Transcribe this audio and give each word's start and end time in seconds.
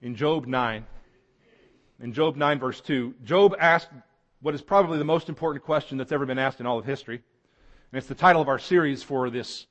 in 0.00 0.14
Job 0.14 0.46
9. 0.46 0.86
In 2.00 2.12
Job 2.12 2.36
9 2.36 2.58
verse 2.58 2.80
2, 2.80 3.14
Job 3.24 3.54
asked 3.58 3.88
what 4.40 4.54
is 4.54 4.62
probably 4.62 4.98
the 4.98 5.04
most 5.04 5.28
important 5.28 5.64
question 5.64 5.98
that's 5.98 6.12
ever 6.12 6.26
been 6.26 6.38
asked 6.38 6.60
in 6.60 6.66
all 6.66 6.78
of 6.78 6.84
history. 6.84 7.20
And 7.90 7.98
it's 7.98 8.06
the 8.06 8.14
title 8.14 8.40
of 8.40 8.48
our 8.48 8.58
series 8.58 9.02
for 9.02 9.30
this 9.30 9.66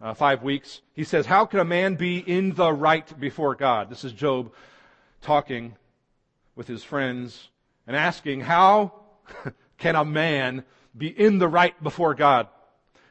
uh, 0.00 0.12
five 0.14 0.42
weeks. 0.42 0.82
He 0.92 1.04
says, 1.04 1.26
How 1.26 1.46
can 1.46 1.60
a 1.60 1.64
man 1.64 1.94
be 1.94 2.18
in 2.18 2.54
the 2.54 2.72
right 2.72 3.18
before 3.18 3.54
God? 3.54 3.88
This 3.88 4.04
is 4.04 4.12
Job 4.12 4.52
talking 5.22 5.76
with 6.54 6.66
his 6.66 6.84
friends 6.84 7.48
and 7.86 7.96
asking, 7.96 8.40
How 8.40 8.92
can 9.78 9.96
a 9.96 10.04
man 10.04 10.64
be 10.96 11.08
in 11.08 11.38
the 11.38 11.48
right 11.48 11.80
before 11.82 12.14
God? 12.14 12.48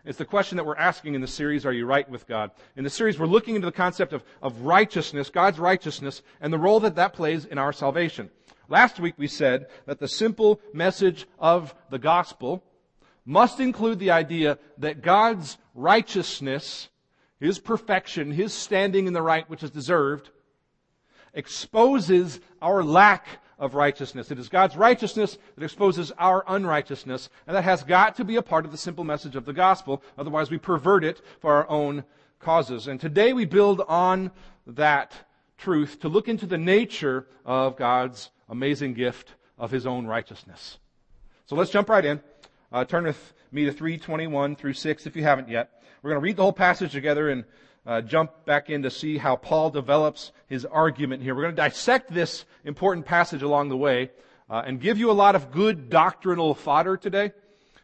It's 0.09 0.17
the 0.17 0.25
question 0.25 0.55
that 0.55 0.65
we're 0.65 0.75
asking 0.75 1.13
in 1.13 1.21
the 1.21 1.27
series, 1.27 1.67
Are 1.67 1.71
you 1.71 1.85
right 1.85 2.09
with 2.09 2.25
God? 2.25 2.49
In 2.75 2.83
the 2.83 2.89
series, 2.89 3.19
we're 3.19 3.27
looking 3.27 3.53
into 3.53 3.67
the 3.67 3.71
concept 3.71 4.11
of, 4.11 4.23
of 4.41 4.61
righteousness, 4.61 5.29
God's 5.29 5.59
righteousness, 5.59 6.23
and 6.41 6.51
the 6.51 6.57
role 6.57 6.79
that 6.79 6.95
that 6.95 7.13
plays 7.13 7.45
in 7.45 7.59
our 7.59 7.71
salvation. 7.71 8.31
Last 8.67 8.99
week 8.99 9.13
we 9.17 9.27
said 9.27 9.67
that 9.85 9.99
the 9.99 10.07
simple 10.07 10.61
message 10.73 11.27
of 11.37 11.75
the 11.91 11.99
gospel 11.99 12.63
must 13.23 13.59
include 13.59 13.99
the 13.99 14.09
idea 14.09 14.57
that 14.79 15.03
God's 15.03 15.59
righteousness, 15.75 16.89
His 17.39 17.59
perfection, 17.59 18.31
His 18.31 18.51
standing 18.51 19.05
in 19.05 19.13
the 19.13 19.21
right 19.21 19.47
which 19.47 19.61
is 19.61 19.69
deserved, 19.69 20.31
exposes 21.35 22.39
our 22.63 22.83
lack 22.83 23.27
of 23.59 23.75
righteousness. 23.75 24.31
It 24.31 24.39
is 24.39 24.49
God's 24.49 24.75
righteousness 24.75 25.37
that 25.55 25.63
exposes 25.63 26.11
our 26.17 26.43
unrighteousness, 26.47 27.29
and 27.45 27.55
that 27.55 27.63
has 27.63 27.83
got 27.83 28.15
to 28.15 28.23
be 28.23 28.37
a 28.37 28.41
part 28.41 28.65
of 28.65 28.71
the 28.71 28.77
simple 28.77 29.03
message 29.03 29.35
of 29.35 29.45
the 29.45 29.53
gospel. 29.53 30.01
Otherwise, 30.17 30.49
we 30.49 30.57
pervert 30.57 31.03
it 31.03 31.21
for 31.39 31.53
our 31.53 31.69
own 31.69 32.03
causes. 32.39 32.87
And 32.87 32.99
today 32.99 33.33
we 33.33 33.45
build 33.45 33.81
on 33.87 34.31
that 34.65 35.13
truth 35.57 35.99
to 35.99 36.09
look 36.09 36.27
into 36.27 36.45
the 36.45 36.57
nature 36.57 37.27
of 37.45 37.75
God's 37.75 38.31
amazing 38.47 38.93
gift 38.93 39.35
of 39.57 39.71
His 39.71 39.85
own 39.85 40.07
righteousness. 40.07 40.77
So 41.45 41.55
let's 41.55 41.71
jump 41.71 41.89
right 41.89 42.05
in. 42.05 42.21
Uh, 42.71 42.85
turn 42.85 43.03
with 43.03 43.33
me 43.51 43.65
to 43.65 43.71
321 43.71 44.55
through 44.55 44.73
6 44.73 45.05
if 45.05 45.15
you 45.15 45.23
haven't 45.23 45.49
yet. 45.49 45.83
We're 46.01 46.11
going 46.11 46.21
to 46.21 46.23
read 46.23 46.37
the 46.37 46.43
whole 46.43 46.53
passage 46.53 46.93
together 46.93 47.29
and 47.29 47.43
uh, 47.89 48.01
jump 48.01 48.45
back 48.45 48.69
in 48.69 48.83
to 48.83 48.91
see 48.91 49.17
how 49.17 49.35
Paul 49.35 49.71
develops 49.71 50.31
his 50.47 50.63
argument 50.63 51.23
here. 51.23 51.33
We're 51.33 51.41
going 51.41 51.55
to 51.55 51.61
dissect 51.61 52.13
this 52.13 52.45
important 52.63 53.07
passage 53.07 53.41
along 53.41 53.69
the 53.69 53.77
way 53.77 54.11
uh, 54.47 54.61
and 54.63 54.79
give 54.79 54.99
you 54.99 55.09
a 55.09 55.13
lot 55.13 55.35
of 55.35 55.49
good 55.49 55.89
doctrinal 55.89 56.53
fodder 56.53 56.97
today, 56.97 57.31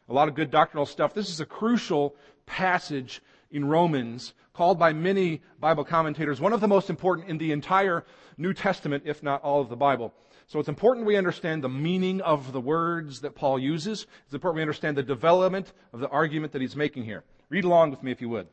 a 0.07 0.13
lot 0.13 0.27
of 0.27 0.35
good 0.35 0.51
doctrinal 0.51 0.85
stuff. 0.85 1.15
This 1.15 1.31
is 1.31 1.39
a 1.39 1.45
crucial 1.45 2.15
passage 2.45 3.19
in 3.49 3.65
Romans 3.65 4.35
called 4.53 4.77
by 4.77 4.93
many 4.93 5.41
Bible 5.59 5.83
commentators 5.83 6.39
one 6.39 6.53
of 6.53 6.61
the 6.61 6.67
most 6.67 6.91
important 6.91 7.27
in 7.27 7.39
the 7.39 7.51
entire 7.51 8.05
New 8.37 8.53
Testament, 8.53 9.05
if 9.07 9.23
not 9.23 9.41
all 9.41 9.59
of 9.59 9.69
the 9.69 9.75
Bible. 9.75 10.13
So 10.45 10.59
it's 10.59 10.69
important 10.69 11.07
we 11.07 11.17
understand 11.17 11.63
the 11.63 11.69
meaning 11.69 12.21
of 12.21 12.51
the 12.51 12.61
words 12.61 13.21
that 13.21 13.33
Paul 13.33 13.57
uses. 13.57 14.05
It's 14.25 14.35
important 14.35 14.57
we 14.57 14.61
understand 14.61 14.97
the 14.97 15.03
development 15.03 15.73
of 15.93 15.99
the 15.99 16.09
argument 16.09 16.53
that 16.53 16.61
he's 16.61 16.75
making 16.75 17.05
here. 17.05 17.23
Read 17.49 17.63
along 17.63 17.89
with 17.89 18.03
me 18.03 18.11
if 18.11 18.21
you 18.21 18.29
would. 18.29 18.47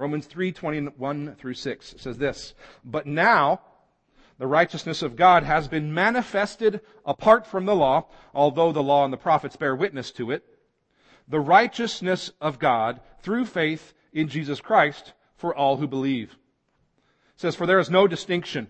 Romans 0.00 0.24
3, 0.24 0.50
21 0.52 1.34
through 1.34 1.52
6 1.52 1.94
says 1.98 2.16
this, 2.16 2.54
But 2.82 3.04
now, 3.04 3.60
the 4.38 4.46
righteousness 4.46 5.02
of 5.02 5.14
God 5.14 5.42
has 5.42 5.68
been 5.68 5.92
manifested 5.92 6.80
apart 7.04 7.46
from 7.46 7.66
the 7.66 7.76
law, 7.76 8.06
although 8.32 8.72
the 8.72 8.82
law 8.82 9.04
and 9.04 9.12
the 9.12 9.18
prophets 9.18 9.56
bear 9.56 9.76
witness 9.76 10.10
to 10.12 10.30
it. 10.30 10.42
The 11.28 11.38
righteousness 11.38 12.32
of 12.40 12.58
God 12.58 13.02
through 13.20 13.44
faith 13.44 13.92
in 14.10 14.28
Jesus 14.28 14.58
Christ 14.58 15.12
for 15.36 15.54
all 15.54 15.76
who 15.76 15.86
believe. 15.86 16.30
It 17.34 17.40
says, 17.42 17.54
For 17.54 17.66
there 17.66 17.78
is 17.78 17.90
no 17.90 18.06
distinction, 18.06 18.68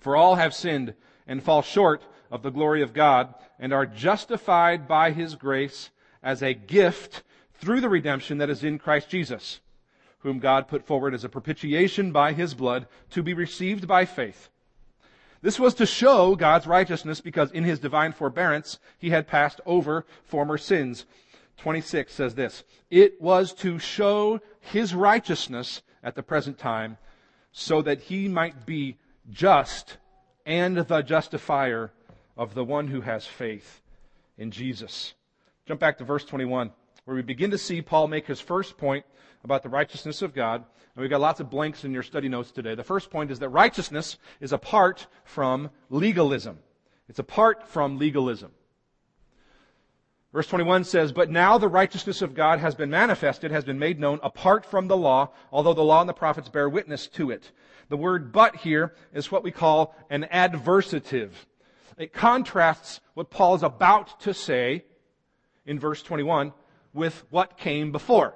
for 0.00 0.16
all 0.16 0.34
have 0.34 0.52
sinned 0.52 0.92
and 1.26 1.42
fall 1.42 1.62
short 1.62 2.02
of 2.30 2.42
the 2.42 2.50
glory 2.50 2.82
of 2.82 2.92
God 2.92 3.34
and 3.58 3.72
are 3.72 3.86
justified 3.86 4.86
by 4.86 5.12
his 5.12 5.34
grace 5.34 5.88
as 6.22 6.42
a 6.42 6.52
gift 6.52 7.22
through 7.54 7.80
the 7.80 7.88
redemption 7.88 8.36
that 8.36 8.50
is 8.50 8.62
in 8.62 8.78
Christ 8.78 9.08
Jesus 9.08 9.60
whom 10.26 10.40
God 10.40 10.66
put 10.66 10.84
forward 10.84 11.14
as 11.14 11.22
a 11.22 11.28
propitiation 11.28 12.10
by 12.10 12.32
his 12.32 12.52
blood 12.52 12.88
to 13.10 13.22
be 13.22 13.32
received 13.32 13.86
by 13.86 14.04
faith. 14.04 14.48
This 15.40 15.60
was 15.60 15.72
to 15.74 15.86
show 15.86 16.34
God's 16.34 16.66
righteousness 16.66 17.20
because 17.20 17.52
in 17.52 17.62
his 17.62 17.78
divine 17.78 18.10
forbearance 18.10 18.80
he 18.98 19.10
had 19.10 19.28
passed 19.28 19.60
over 19.64 20.04
former 20.24 20.58
sins. 20.58 21.06
26 21.58 22.12
says 22.12 22.34
this, 22.34 22.64
It 22.90 23.22
was 23.22 23.52
to 23.54 23.78
show 23.78 24.40
his 24.58 24.96
righteousness 24.96 25.82
at 26.02 26.16
the 26.16 26.24
present 26.24 26.58
time 26.58 26.98
so 27.52 27.80
that 27.82 28.00
he 28.00 28.26
might 28.26 28.66
be 28.66 28.96
just 29.30 29.96
and 30.44 30.76
the 30.76 31.02
justifier 31.02 31.92
of 32.36 32.54
the 32.54 32.64
one 32.64 32.88
who 32.88 33.02
has 33.02 33.26
faith 33.26 33.80
in 34.36 34.50
Jesus. 34.50 35.14
Jump 35.66 35.78
back 35.78 35.98
to 35.98 36.04
verse 36.04 36.24
21 36.24 36.72
where 37.04 37.14
we 37.14 37.22
begin 37.22 37.52
to 37.52 37.58
see 37.58 37.80
Paul 37.80 38.08
make 38.08 38.26
his 38.26 38.40
first 38.40 38.76
point 38.76 39.06
about 39.46 39.62
the 39.62 39.68
righteousness 39.70 40.20
of 40.20 40.34
God. 40.34 40.56
And 40.94 41.00
we've 41.00 41.10
got 41.10 41.20
lots 41.20 41.40
of 41.40 41.48
blanks 41.48 41.84
in 41.84 41.92
your 41.92 42.02
study 42.02 42.28
notes 42.28 42.50
today. 42.50 42.74
The 42.74 42.84
first 42.84 43.10
point 43.10 43.30
is 43.30 43.38
that 43.38 43.48
righteousness 43.48 44.18
is 44.40 44.52
apart 44.52 45.06
from 45.24 45.70
legalism. 45.88 46.58
It's 47.08 47.18
apart 47.18 47.66
from 47.66 47.98
legalism. 47.98 48.50
Verse 50.32 50.48
21 50.48 50.84
says, 50.84 51.12
But 51.12 51.30
now 51.30 51.56
the 51.56 51.68
righteousness 51.68 52.20
of 52.20 52.34
God 52.34 52.58
has 52.58 52.74
been 52.74 52.90
manifested, 52.90 53.50
has 53.50 53.64
been 53.64 53.78
made 53.78 53.98
known 53.98 54.20
apart 54.22 54.66
from 54.66 54.88
the 54.88 54.96
law, 54.96 55.30
although 55.50 55.72
the 55.72 55.82
law 55.82 56.00
and 56.00 56.08
the 56.08 56.12
prophets 56.12 56.48
bear 56.48 56.68
witness 56.68 57.06
to 57.08 57.30
it. 57.30 57.52
The 57.88 57.96
word 57.96 58.32
but 58.32 58.56
here 58.56 58.94
is 59.14 59.30
what 59.30 59.44
we 59.44 59.52
call 59.52 59.94
an 60.10 60.26
adversative. 60.32 61.30
It 61.96 62.12
contrasts 62.12 63.00
what 63.14 63.30
Paul 63.30 63.54
is 63.54 63.62
about 63.62 64.20
to 64.20 64.34
say 64.34 64.84
in 65.64 65.78
verse 65.78 66.02
21 66.02 66.52
with 66.92 67.24
what 67.30 67.56
came 67.56 67.92
before. 67.92 68.34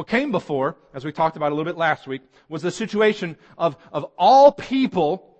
What 0.00 0.08
came 0.08 0.32
before, 0.32 0.76
as 0.94 1.04
we 1.04 1.12
talked 1.12 1.36
about 1.36 1.52
a 1.52 1.54
little 1.54 1.70
bit 1.70 1.76
last 1.76 2.06
week, 2.06 2.22
was 2.48 2.62
the 2.62 2.70
situation 2.70 3.36
of, 3.58 3.76
of 3.92 4.06
all 4.16 4.50
people 4.50 5.36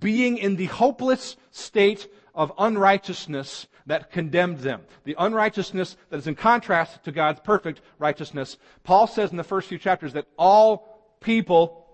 being 0.00 0.38
in 0.38 0.56
the 0.56 0.64
hopeless 0.64 1.36
state 1.50 2.08
of 2.34 2.54
unrighteousness 2.56 3.66
that 3.84 4.10
condemned 4.10 4.60
them. 4.60 4.80
The 5.04 5.14
unrighteousness 5.18 5.98
that 6.08 6.16
is 6.16 6.26
in 6.26 6.36
contrast 6.36 7.04
to 7.04 7.12
God's 7.12 7.40
perfect 7.40 7.82
righteousness. 7.98 8.56
Paul 8.82 9.06
says 9.06 9.30
in 9.30 9.36
the 9.36 9.44
first 9.44 9.68
few 9.68 9.76
chapters 9.76 10.14
that 10.14 10.26
all 10.38 11.14
people, 11.20 11.86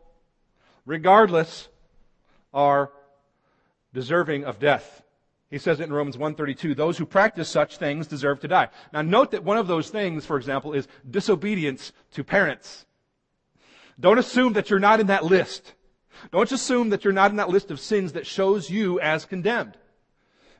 regardless, 0.86 1.66
are 2.54 2.92
deserving 3.92 4.44
of 4.44 4.60
death. 4.60 5.02
He 5.50 5.58
says 5.58 5.80
it 5.80 5.84
in 5.84 5.92
Romans 5.92 6.18
132, 6.18 6.74
those 6.74 6.98
who 6.98 7.06
practice 7.06 7.48
such 7.48 7.78
things 7.78 8.06
deserve 8.06 8.40
to 8.40 8.48
die. 8.48 8.68
Now 8.92 9.02
note 9.02 9.30
that 9.30 9.44
one 9.44 9.56
of 9.56 9.66
those 9.66 9.88
things, 9.88 10.26
for 10.26 10.36
example, 10.36 10.74
is 10.74 10.88
disobedience 11.10 11.92
to 12.12 12.22
parents. 12.22 12.84
Don't 13.98 14.18
assume 14.18 14.52
that 14.52 14.68
you're 14.68 14.78
not 14.78 15.00
in 15.00 15.06
that 15.06 15.24
list. 15.24 15.74
Don't 16.32 16.52
assume 16.52 16.90
that 16.90 17.04
you're 17.04 17.12
not 17.12 17.30
in 17.30 17.38
that 17.38 17.48
list 17.48 17.70
of 17.70 17.80
sins 17.80 18.12
that 18.12 18.26
shows 18.26 18.70
you 18.70 19.00
as 19.00 19.24
condemned. 19.24 19.76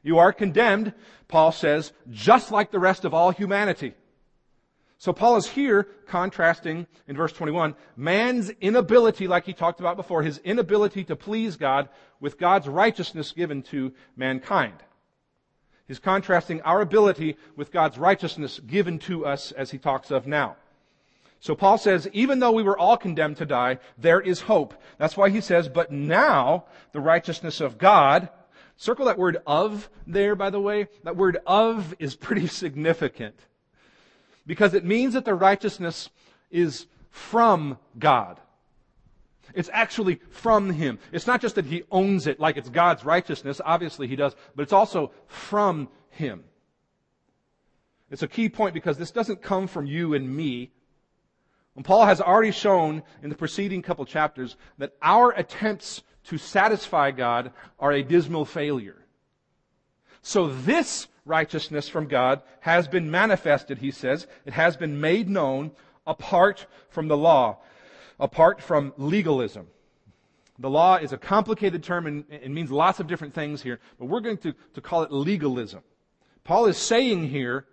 You 0.03 0.19
are 0.19 0.33
condemned, 0.33 0.95
Paul 1.27 1.53
says, 1.53 1.93
just 2.11 2.51
like 2.51 2.71
the 2.71 2.79
rest 2.79 3.05
of 3.05 3.13
all 3.13 3.31
humanity. 3.31 3.95
So 5.01 5.13
Paul 5.13 5.37
is 5.37 5.47
here 5.47 5.87
contrasting 6.09 6.89
in 7.07 7.17
verse 7.17 7.33
21 7.33 7.77
man's 7.97 8.51
inability, 8.61 9.29
like 9.29 9.47
he 9.47 9.53
talked 9.53 9.79
about 9.79 9.97
before, 9.97 10.25
his 10.25 10.39
inability 10.39 11.05
to 11.05 11.15
please 11.15 11.57
God 11.57 11.89
with 12.19 12.37
God's 12.37 12.67
righteousness 12.67 13.31
given 13.31 13.63
to 13.65 13.93
mankind. 14.17 14.75
He's 15.87 16.01
contrasting 16.01 16.61
our 16.63 16.81
ability 16.81 17.37
with 17.55 17.71
God's 17.71 17.97
righteousness 17.97 18.59
given 18.59 18.99
to 19.01 19.25
us 19.25 19.53
as 19.53 19.71
he 19.71 19.79
talks 19.79 20.11
of 20.11 20.27
now. 20.27 20.57
So 21.39 21.55
Paul 21.55 21.79
says, 21.79 22.09
even 22.13 22.41
though 22.41 22.51
we 22.51 22.65
were 22.65 22.77
all 22.77 22.97
condemned 22.97 23.37
to 23.37 23.47
die, 23.47 23.79
there 23.97 24.21
is 24.21 24.41
hope. 24.41 24.75
That's 24.99 25.17
why 25.17 25.31
he 25.31 25.41
says, 25.41 25.69
but 25.69 25.93
now 25.93 26.65
the 26.91 27.01
righteousness 27.01 27.61
of 27.61 27.79
God, 27.79 28.29
circle 28.77 29.07
that 29.07 29.17
word 29.17 29.39
of 29.47 29.89
there, 30.09 30.35
by 30.35 30.51
the 30.51 30.61
way. 30.61 30.89
That 31.05 31.17
word 31.17 31.39
of 31.47 31.95
is 32.01 32.17
pretty 32.17 32.47
significant 32.49 33.37
because 34.49 34.73
it 34.73 34.85
means 34.85 35.13
that 35.13 35.27
the 35.27 35.35
righteousness 35.35 36.09
is 36.51 36.87
from 37.11 37.79
God. 37.99 38.41
It's 39.55 39.71
actually 39.73 40.21
from 40.31 40.71
Him. 40.71 40.99
It's 41.13 41.27
not 41.27 41.41
just 41.41 41.55
that 41.57 41.67
He 41.67 41.85
owns 41.91 42.27
it 42.27 42.41
like 42.41 42.57
it's 42.57 42.71
God's 42.71 43.05
righteousness. 43.05 43.61
Obviously 43.65 44.09
He 44.09 44.17
does, 44.17 44.35
but 44.57 44.63
it's 44.63 44.73
also 44.73 45.13
from 45.27 45.89
Him. 46.11 46.45
It's 48.11 48.23
a 48.23 48.29
key 48.29 48.49
point 48.49 48.73
because 48.73 48.97
this 48.97 49.11
doesn't 49.11 49.43
come 49.43 49.67
from 49.67 49.85
you 49.87 50.15
and 50.15 50.35
me. 50.35 50.73
And 51.77 51.85
Paul 51.85 52.07
has 52.07 52.21
already 52.21 52.51
shown 52.51 53.03
in 53.23 53.29
the 53.29 53.37
preceding 53.37 53.83
couple 53.83 54.07
chapters 54.07 54.57
that 54.79 54.95
our 55.03 55.31
attempts 55.33 56.03
to 56.25 56.39
satisfy 56.39 57.11
God 57.11 57.53
are 57.79 57.93
a 57.93 58.03
dismal 58.03 58.47
failure. 58.47 59.05
So 60.29 60.49
this 60.49 61.09
righteousness 61.25 61.89
from 61.89 62.07
God 62.07 62.43
has 62.61 62.87
been 62.87 63.11
manifested, 63.11 63.79
he 63.79 63.91
says. 63.91 64.27
It 64.45 64.53
has 64.53 64.77
been 64.77 65.01
made 65.01 65.27
known 65.27 65.71
apart 66.07 66.67
from 66.91 67.09
the 67.09 67.17
law, 67.17 67.61
apart 68.21 68.61
from 68.61 68.93
legalism. 68.99 69.69
The 70.59 70.69
law 70.69 70.97
is 70.97 71.15
a 71.15 71.17
complicated 71.17 71.83
term 71.83 72.07
and 72.07 72.27
it 72.29 72.51
means 72.51 72.71
lots 72.71 73.01
of 73.01 73.07
different 73.07 73.33
things 73.33 73.63
here, 73.63 73.81
but 73.99 74.05
we're 74.05 74.21
going 74.21 74.37
to, 74.39 74.55
to 74.75 74.83
call 74.83 75.03
it 75.03 75.11
legalism. 75.11 75.81
Paul 76.45 76.67
is 76.67 76.77
saying 76.77 77.31
here 77.31 77.65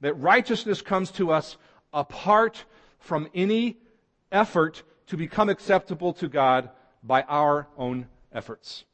that 0.00 0.14
righteousness 0.14 0.80
comes 0.80 1.10
to 1.10 1.30
us 1.30 1.58
apart 1.92 2.64
from 2.98 3.28
any 3.34 3.76
effort 4.32 4.84
to 5.08 5.18
become 5.18 5.50
acceptable 5.50 6.14
to 6.14 6.28
God 6.28 6.70
by 7.02 7.24
our 7.28 7.68
own 7.76 8.06
efforts. 8.32 8.84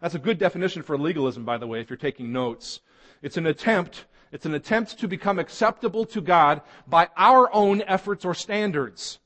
That's 0.00 0.14
a 0.14 0.20
good 0.20 0.38
definition 0.38 0.82
for 0.82 0.98
legalism, 0.98 1.44
by 1.44 1.58
the 1.58 1.66
way, 1.66 1.80
if 1.80 1.90
you're 1.90 1.96
taking 1.96 2.32
notes. 2.32 2.80
It's 3.22 3.36
an 3.36 3.46
attempt, 3.46 4.04
it's 4.30 4.46
an 4.46 4.54
attempt 4.54 4.98
to 4.98 5.08
become 5.08 5.38
acceptable 5.38 6.04
to 6.06 6.20
God 6.20 6.60
by 6.86 7.08
our 7.16 7.52
own 7.54 7.82
efforts 7.82 8.24
or 8.24 8.34
standards. 8.34 9.18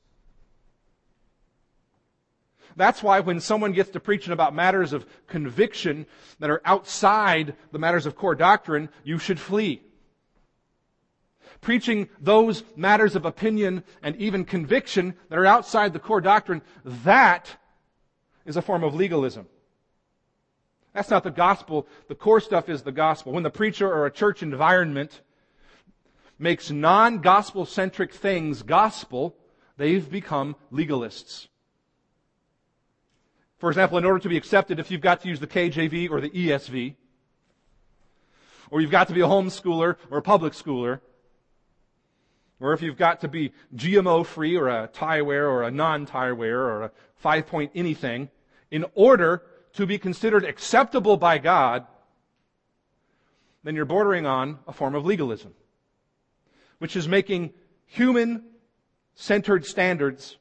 That's 2.75 3.03
why 3.03 3.19
when 3.19 3.41
someone 3.41 3.73
gets 3.73 3.89
to 3.91 3.99
preaching 3.99 4.31
about 4.33 4.55
matters 4.55 4.93
of 4.93 5.05
conviction 5.27 6.05
that 6.39 6.49
are 6.49 6.61
outside 6.63 7.55
the 7.71 7.79
matters 7.79 8.05
of 8.05 8.15
core 8.15 8.35
doctrine, 8.35 8.89
you 9.03 9.19
should 9.19 9.39
flee. 9.39 9.81
Preaching 11.59 12.09
those 12.19 12.63
matters 12.75 13.15
of 13.15 13.25
opinion 13.25 13.83
and 14.01 14.15
even 14.15 14.45
conviction 14.45 15.15
that 15.29 15.37
are 15.37 15.45
outside 15.45 15.93
the 15.93 15.99
core 15.99 16.21
doctrine, 16.21 16.61
that 16.83 17.57
is 18.45 18.57
a 18.57 18.61
form 18.61 18.83
of 18.83 18.95
legalism. 18.95 19.47
That's 20.93 21.09
not 21.09 21.23
the 21.23 21.31
gospel. 21.31 21.87
The 22.07 22.15
core 22.15 22.41
stuff 22.41 22.69
is 22.69 22.81
the 22.81 22.91
gospel. 22.91 23.31
When 23.31 23.43
the 23.43 23.49
preacher 23.49 23.91
or 23.91 24.05
a 24.05 24.11
church 24.11 24.43
environment 24.43 25.21
makes 26.37 26.69
non-gospel 26.69 27.65
centric 27.65 28.13
things 28.13 28.61
gospel, 28.63 29.35
they've 29.77 30.09
become 30.09 30.55
legalists. 30.71 31.47
For 33.57 33.69
example, 33.69 33.99
in 33.99 34.05
order 34.05 34.19
to 34.19 34.29
be 34.29 34.37
accepted, 34.37 34.79
if 34.79 34.89
you've 34.89 35.01
got 35.01 35.21
to 35.21 35.29
use 35.29 35.39
the 35.39 35.47
KJV 35.47 36.09
or 36.09 36.19
the 36.19 36.31
ESV, 36.31 36.95
or 38.71 38.81
you've 38.81 38.91
got 38.91 39.07
to 39.09 39.13
be 39.13 39.21
a 39.21 39.27
homeschooler 39.27 39.97
or 40.09 40.17
a 40.17 40.21
public 40.21 40.53
schooler, 40.53 40.99
or 42.59 42.73
if 42.73 42.81
you've 42.81 42.97
got 42.97 43.21
to 43.21 43.27
be 43.27 43.53
GMO 43.75 44.25
free 44.25 44.55
or 44.55 44.67
a 44.67 44.87
tie 44.87 45.21
wear 45.21 45.47
or 45.47 45.63
a 45.63 45.71
non-tie 45.71 46.31
wear 46.31 46.59
or 46.59 46.83
a 46.83 46.91
five 47.15 47.47
point 47.47 47.71
anything, 47.75 48.29
in 48.71 48.85
order 48.95 49.43
to 49.73 49.85
be 49.85 49.97
considered 49.97 50.43
acceptable 50.45 51.17
by 51.17 51.37
God, 51.37 51.85
then 53.63 53.75
you're 53.75 53.85
bordering 53.85 54.25
on 54.25 54.59
a 54.67 54.73
form 54.73 54.95
of 54.95 55.05
legalism, 55.05 55.53
which 56.79 56.95
is 56.95 57.07
making 57.07 57.53
human 57.85 58.43
centered 59.15 59.65
standards 59.65 60.37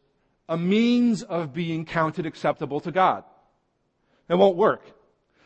a 0.49 0.57
means 0.57 1.23
of 1.23 1.53
being 1.53 1.85
counted 1.85 2.27
acceptable 2.27 2.81
to 2.81 2.91
God. 2.91 3.25
It 4.29 4.35
won't 4.35 4.57
work. 4.57 4.83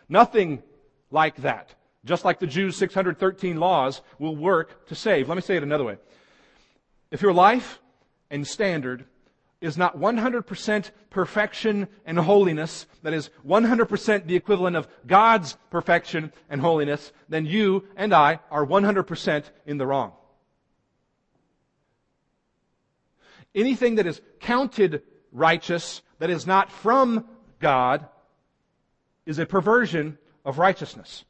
Nothing 0.08 0.62
like 1.10 1.36
that. 1.36 1.74
Just 2.04 2.24
like 2.24 2.38
the 2.38 2.46
Jews' 2.46 2.76
613 2.76 3.58
laws 3.58 4.02
will 4.18 4.36
work 4.36 4.86
to 4.88 4.94
save. 4.94 5.28
Let 5.28 5.36
me 5.36 5.42
say 5.42 5.56
it 5.56 5.62
another 5.62 5.84
way. 5.84 5.96
If 7.10 7.22
your 7.22 7.32
life 7.32 7.80
and 8.30 8.46
standard 8.46 9.06
is 9.64 9.76
not 9.76 9.98
100% 9.98 10.90
perfection 11.10 11.88
and 12.04 12.18
holiness, 12.18 12.86
that 13.02 13.14
is 13.14 13.30
100% 13.46 14.26
the 14.26 14.36
equivalent 14.36 14.76
of 14.76 14.88
God's 15.06 15.56
perfection 15.70 16.32
and 16.48 16.60
holiness, 16.60 17.12
then 17.28 17.46
you 17.46 17.84
and 17.96 18.12
I 18.12 18.40
are 18.50 18.66
100% 18.66 19.44
in 19.66 19.78
the 19.78 19.86
wrong. 19.86 20.12
anything 23.54 23.96
that 23.96 24.06
is 24.06 24.20
counted 24.40 25.02
righteous 25.32 26.02
that 26.18 26.30
is 26.30 26.46
not 26.46 26.70
from 26.70 27.26
God 27.60 28.06
is 29.26 29.38
a 29.38 29.46
perversion 29.46 30.18
of 30.44 30.58
righteousness. 30.58 31.24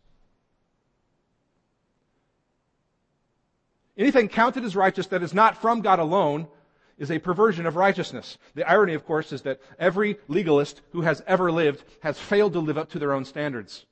Anything 3.96 4.28
counted 4.28 4.64
as 4.64 4.74
righteous 4.74 5.06
that 5.08 5.22
is 5.22 5.34
not 5.34 5.60
from 5.60 5.80
God 5.80 6.00
alone 6.00 6.48
is 6.98 7.10
a 7.10 7.18
perversion 7.18 7.66
of 7.66 7.76
righteousness. 7.76 8.38
The 8.54 8.68
irony, 8.68 8.94
of 8.94 9.04
course, 9.04 9.32
is 9.32 9.42
that 9.42 9.60
every 9.78 10.16
legalist 10.28 10.80
who 10.92 11.02
has 11.02 11.22
ever 11.26 11.50
lived 11.50 11.84
has 12.00 12.18
failed 12.18 12.52
to 12.52 12.60
live 12.60 12.78
up 12.78 12.90
to 12.90 12.98
their 12.98 13.12
own 13.12 13.24
standards, 13.24 13.86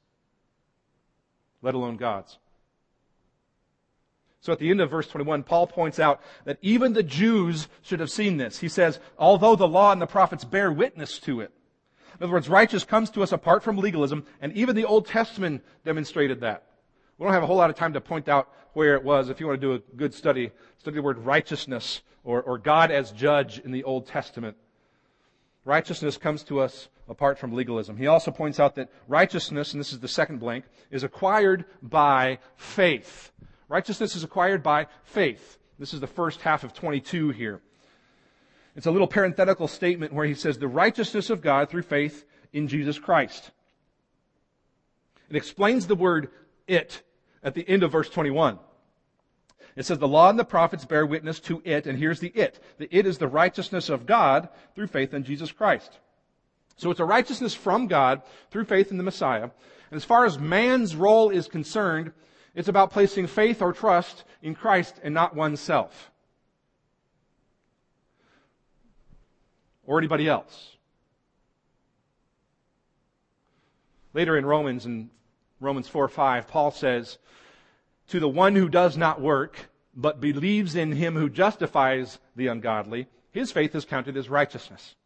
let 1.62 1.74
alone 1.74 1.96
God's. 1.96 2.38
So 4.40 4.52
at 4.52 4.58
the 4.58 4.70
end 4.70 4.80
of 4.80 4.90
verse 4.90 5.06
21, 5.06 5.44
Paul 5.44 5.68
points 5.68 6.00
out 6.00 6.20
that 6.44 6.58
even 6.62 6.92
the 6.92 7.04
Jews 7.04 7.68
should 7.82 8.00
have 8.00 8.10
seen 8.10 8.38
this. 8.38 8.58
He 8.58 8.68
says, 8.68 8.98
although 9.16 9.54
the 9.54 9.68
law 9.68 9.92
and 9.92 10.02
the 10.02 10.06
prophets 10.06 10.44
bear 10.44 10.72
witness 10.72 11.20
to 11.20 11.40
it. 11.40 11.52
In 12.18 12.24
other 12.24 12.32
words, 12.32 12.48
righteous 12.48 12.84
comes 12.84 13.08
to 13.10 13.22
us 13.22 13.30
apart 13.30 13.62
from 13.62 13.78
legalism, 13.78 14.26
and 14.40 14.52
even 14.52 14.74
the 14.74 14.84
Old 14.84 15.06
Testament 15.06 15.64
demonstrated 15.84 16.40
that. 16.40 16.64
We 17.18 17.24
don't 17.24 17.34
have 17.34 17.42
a 17.42 17.46
whole 17.46 17.56
lot 17.56 17.70
of 17.70 17.76
time 17.76 17.92
to 17.92 18.00
point 18.00 18.28
out 18.28 18.48
where 18.72 18.94
it 18.94 19.04
was. 19.04 19.28
If 19.28 19.40
you 19.40 19.46
want 19.46 19.60
to 19.60 19.66
do 19.66 19.74
a 19.74 19.96
good 19.96 20.14
study, 20.14 20.50
study 20.78 20.96
the 20.96 21.02
word 21.02 21.18
righteousness 21.18 22.02
or, 22.24 22.42
or 22.42 22.58
God 22.58 22.90
as 22.90 23.12
judge 23.12 23.58
in 23.58 23.70
the 23.72 23.84
Old 23.84 24.06
Testament. 24.06 24.56
Righteousness 25.64 26.16
comes 26.16 26.42
to 26.44 26.60
us 26.60 26.88
apart 27.08 27.38
from 27.38 27.52
legalism. 27.52 27.96
He 27.96 28.06
also 28.06 28.30
points 28.30 28.58
out 28.58 28.74
that 28.76 28.90
righteousness, 29.06 29.72
and 29.72 29.80
this 29.80 29.92
is 29.92 30.00
the 30.00 30.08
second 30.08 30.38
blank, 30.38 30.64
is 30.90 31.04
acquired 31.04 31.64
by 31.82 32.38
faith. 32.56 33.30
Righteousness 33.68 34.16
is 34.16 34.24
acquired 34.24 34.62
by 34.62 34.86
faith. 35.04 35.58
This 35.78 35.94
is 35.94 36.00
the 36.00 36.06
first 36.06 36.40
half 36.40 36.64
of 36.64 36.72
22 36.72 37.30
here. 37.30 37.60
It's 38.74 38.86
a 38.86 38.90
little 38.90 39.06
parenthetical 39.06 39.68
statement 39.68 40.12
where 40.12 40.26
he 40.26 40.34
says, 40.34 40.58
the 40.58 40.68
righteousness 40.68 41.30
of 41.30 41.42
God 41.42 41.68
through 41.68 41.82
faith 41.82 42.24
in 42.52 42.68
Jesus 42.68 42.98
Christ. 42.98 43.50
It 45.28 45.36
explains 45.36 45.86
the 45.86 45.94
word 45.94 46.30
it 46.72 47.02
at 47.42 47.54
the 47.54 47.68
end 47.68 47.82
of 47.82 47.92
verse 47.92 48.08
21. 48.08 48.58
It 49.74 49.86
says, 49.86 49.98
the 49.98 50.08
law 50.08 50.28
and 50.28 50.38
the 50.38 50.44
prophets 50.44 50.84
bear 50.84 51.06
witness 51.06 51.40
to 51.40 51.62
it, 51.64 51.86
and 51.86 51.98
here's 51.98 52.20
the 52.20 52.28
it. 52.28 52.62
The 52.78 52.94
it 52.94 53.06
is 53.06 53.18
the 53.18 53.28
righteousness 53.28 53.88
of 53.88 54.06
God 54.06 54.48
through 54.74 54.88
faith 54.88 55.14
in 55.14 55.24
Jesus 55.24 55.50
Christ. 55.50 55.98
So 56.76 56.90
it's 56.90 57.00
a 57.00 57.04
righteousness 57.04 57.54
from 57.54 57.86
God 57.86 58.22
through 58.50 58.64
faith 58.64 58.90
in 58.90 58.96
the 58.96 59.02
Messiah. 59.02 59.44
And 59.44 59.96
as 59.96 60.04
far 60.04 60.24
as 60.24 60.38
man's 60.38 60.96
role 60.96 61.30
is 61.30 61.48
concerned, 61.48 62.12
it's 62.54 62.68
about 62.68 62.90
placing 62.90 63.28
faith 63.28 63.62
or 63.62 63.72
trust 63.72 64.24
in 64.42 64.54
Christ 64.54 65.00
and 65.02 65.14
not 65.14 65.34
oneself. 65.34 66.10
Or 69.86 69.98
anybody 69.98 70.28
else. 70.28 70.76
Later 74.14 74.36
in 74.36 74.44
Romans, 74.44 74.84
in 74.84 75.10
Romans 75.62 75.88
4 75.88 76.08
5, 76.08 76.48
Paul 76.48 76.72
says, 76.72 77.18
To 78.08 78.20
the 78.20 78.28
one 78.28 78.56
who 78.56 78.68
does 78.68 78.96
not 78.96 79.20
work, 79.20 79.70
but 79.94 80.20
believes 80.20 80.74
in 80.74 80.92
him 80.92 81.14
who 81.14 81.30
justifies 81.30 82.18
the 82.34 82.48
ungodly, 82.48 83.06
his 83.30 83.52
faith 83.52 83.74
is 83.74 83.84
counted 83.84 84.16
as 84.16 84.28
righteousness. 84.28 84.96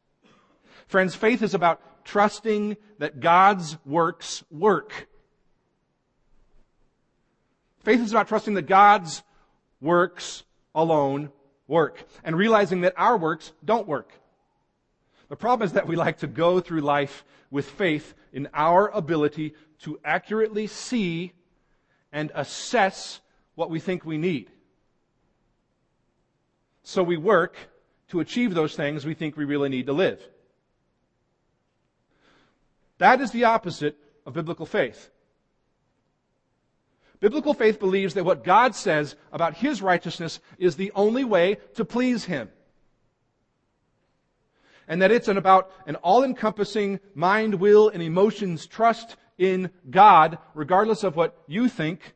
Friends, 0.87 1.15
faith 1.15 1.43
is 1.43 1.55
about 1.55 2.05
trusting 2.05 2.77
that 2.99 3.21
God's 3.21 3.77
works 3.85 4.43
work. 4.51 5.09
Faith 7.81 8.01
is 8.01 8.13
about 8.13 8.29
trusting 8.29 8.55
that 8.55 8.67
God's 8.67 9.23
works 9.81 10.43
alone 10.75 11.31
work 11.69 12.03
and 12.25 12.37
realizing 12.37 12.81
that 12.81 12.95
our 12.97 13.17
works 13.17 13.53
don't 13.65 13.87
work. 13.87 14.11
The 15.29 15.37
problem 15.37 15.67
is 15.67 15.73
that 15.73 15.87
we 15.87 15.97
like 15.97 16.19
to 16.19 16.27
go 16.27 16.61
through 16.61 16.81
life 16.81 17.25
with 17.51 17.69
faith 17.69 18.15
in 18.33 18.49
our 18.55 18.89
ability 18.89 19.55
to 19.81 19.99
accurately 20.05 20.67
see 20.67 21.33
and 22.13 22.33
assess 22.35 23.21
what 23.55 23.71
we 23.71 23.81
think 23.81 24.05
we 24.05 24.19
need. 24.19 24.51
So 26.83 27.03
we 27.03 27.17
work 27.17 27.57
to 28.09 28.21
achieve 28.21 28.55
those 28.55 28.77
things 28.77 29.05
we 29.05 29.15
think 29.15 29.37
we 29.37 29.45
really 29.45 29.69
need 29.69 29.87
to 29.87 29.93
live. 29.93 30.23
That 32.99 33.21
is 33.21 33.31
the 33.33 33.45
opposite 33.45 33.97
of 34.25 34.35
biblical 34.35 34.67
faith. 34.67 35.11
Biblical 37.21 37.55
faith 37.55 37.81
believes 37.81 38.15
that 38.15 38.25
what 38.25 38.45
God 38.45 38.75
says 38.75 39.17
about 39.33 39.57
His 39.57 39.83
righteousness 39.83 40.39
is 40.59 40.77
the 40.77 40.93
only 40.95 41.25
way 41.25 41.59
to 41.75 41.85
please 41.85 42.25
Him. 42.25 42.51
And 44.87 45.03
that 45.03 45.11
it's 45.11 45.29
an 45.29 45.37
about 45.37 45.73
an 45.87 45.97
all-encompassing 45.97 47.01
mind, 47.15 47.57
will, 47.57 47.89
and 47.89 48.03
emotions 48.03 48.67
trust 48.67 49.17
in 49.39 49.71
God, 49.91 50.39
regardless 50.55 51.05
of 51.05 51.17
what 51.17 51.37
you 51.47 51.69
think, 51.69 52.15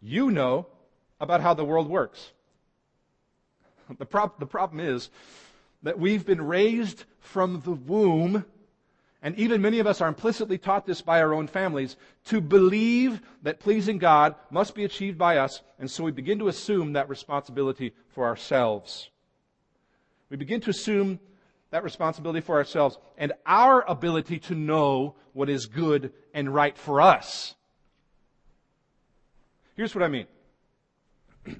you 0.00 0.30
know 0.30 0.66
about 1.20 1.40
how 1.40 1.54
the 1.54 1.64
world 1.64 1.88
works. 1.88 2.32
The, 3.98 4.06
prob- 4.06 4.38
the 4.38 4.46
problem 4.46 4.80
is 4.80 5.10
that 5.82 5.98
we've 5.98 6.24
been 6.24 6.42
raised 6.42 7.04
from 7.20 7.60
the 7.64 7.72
womb 7.72 8.44
and 9.24 9.34
even 9.38 9.62
many 9.62 9.78
of 9.78 9.86
us 9.86 10.02
are 10.02 10.08
implicitly 10.08 10.58
taught 10.58 10.84
this 10.84 11.00
by 11.00 11.22
our 11.22 11.32
own 11.32 11.46
families, 11.46 11.96
to 12.26 12.42
believe 12.42 13.22
that 13.42 13.58
pleasing 13.58 13.96
God 13.96 14.34
must 14.50 14.74
be 14.74 14.84
achieved 14.84 15.16
by 15.16 15.38
us, 15.38 15.62
and 15.78 15.90
so 15.90 16.04
we 16.04 16.10
begin 16.10 16.38
to 16.40 16.48
assume 16.48 16.92
that 16.92 17.08
responsibility 17.08 17.94
for 18.10 18.26
ourselves. 18.26 19.08
We 20.28 20.36
begin 20.36 20.60
to 20.60 20.70
assume 20.70 21.20
that 21.74 21.82
responsibility 21.82 22.40
for 22.40 22.54
ourselves 22.54 22.98
and 23.18 23.32
our 23.44 23.82
ability 23.90 24.38
to 24.38 24.54
know 24.54 25.16
what 25.32 25.50
is 25.50 25.66
good 25.66 26.12
and 26.32 26.54
right 26.54 26.78
for 26.78 27.00
us. 27.00 27.56
Here's 29.76 29.92
what 29.92 30.04
I 30.04 30.08
mean. 30.08 30.26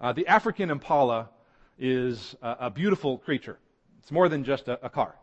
Uh, 0.00 0.12
the 0.12 0.26
African 0.26 0.70
impala 0.70 1.30
is 1.78 2.34
a, 2.42 2.56
a, 2.62 2.70
beautiful 2.70 3.16
creature. 3.16 3.56
It's 4.00 4.10
more 4.10 4.28
than 4.28 4.44
just 4.44 4.66
a, 4.66 4.84
a, 4.84 4.90
car. 4.90 5.14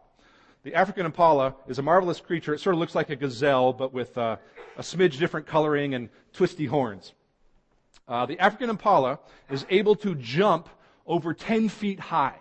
The 0.63 0.73
African 0.73 1.05
impala 1.05 1.53
is 1.67 1.77
a 1.77 1.83
marvelous 1.83 2.19
creature. 2.19 2.53
It 2.55 2.61
sort 2.61 2.73
of 2.73 2.79
looks 2.79 2.95
like 2.95 3.09
a 3.09 3.15
gazelle, 3.17 3.73
but 3.73 3.93
with 3.93 4.17
uh, 4.17 4.37
a 4.77 4.81
smidge 4.81 5.19
different 5.19 5.45
coloring 5.45 5.93
and 5.93 6.09
twisty 6.33 6.65
horns. 6.65 7.13
Uh, 8.07 8.25
the 8.25 8.39
African 8.39 8.71
impala 8.71 9.19
is 9.51 9.65
able 9.69 9.95
to 9.97 10.15
jump 10.15 10.69
over 11.05 11.33
10 11.33 11.67
feet 11.67 11.99
high. 11.99 12.39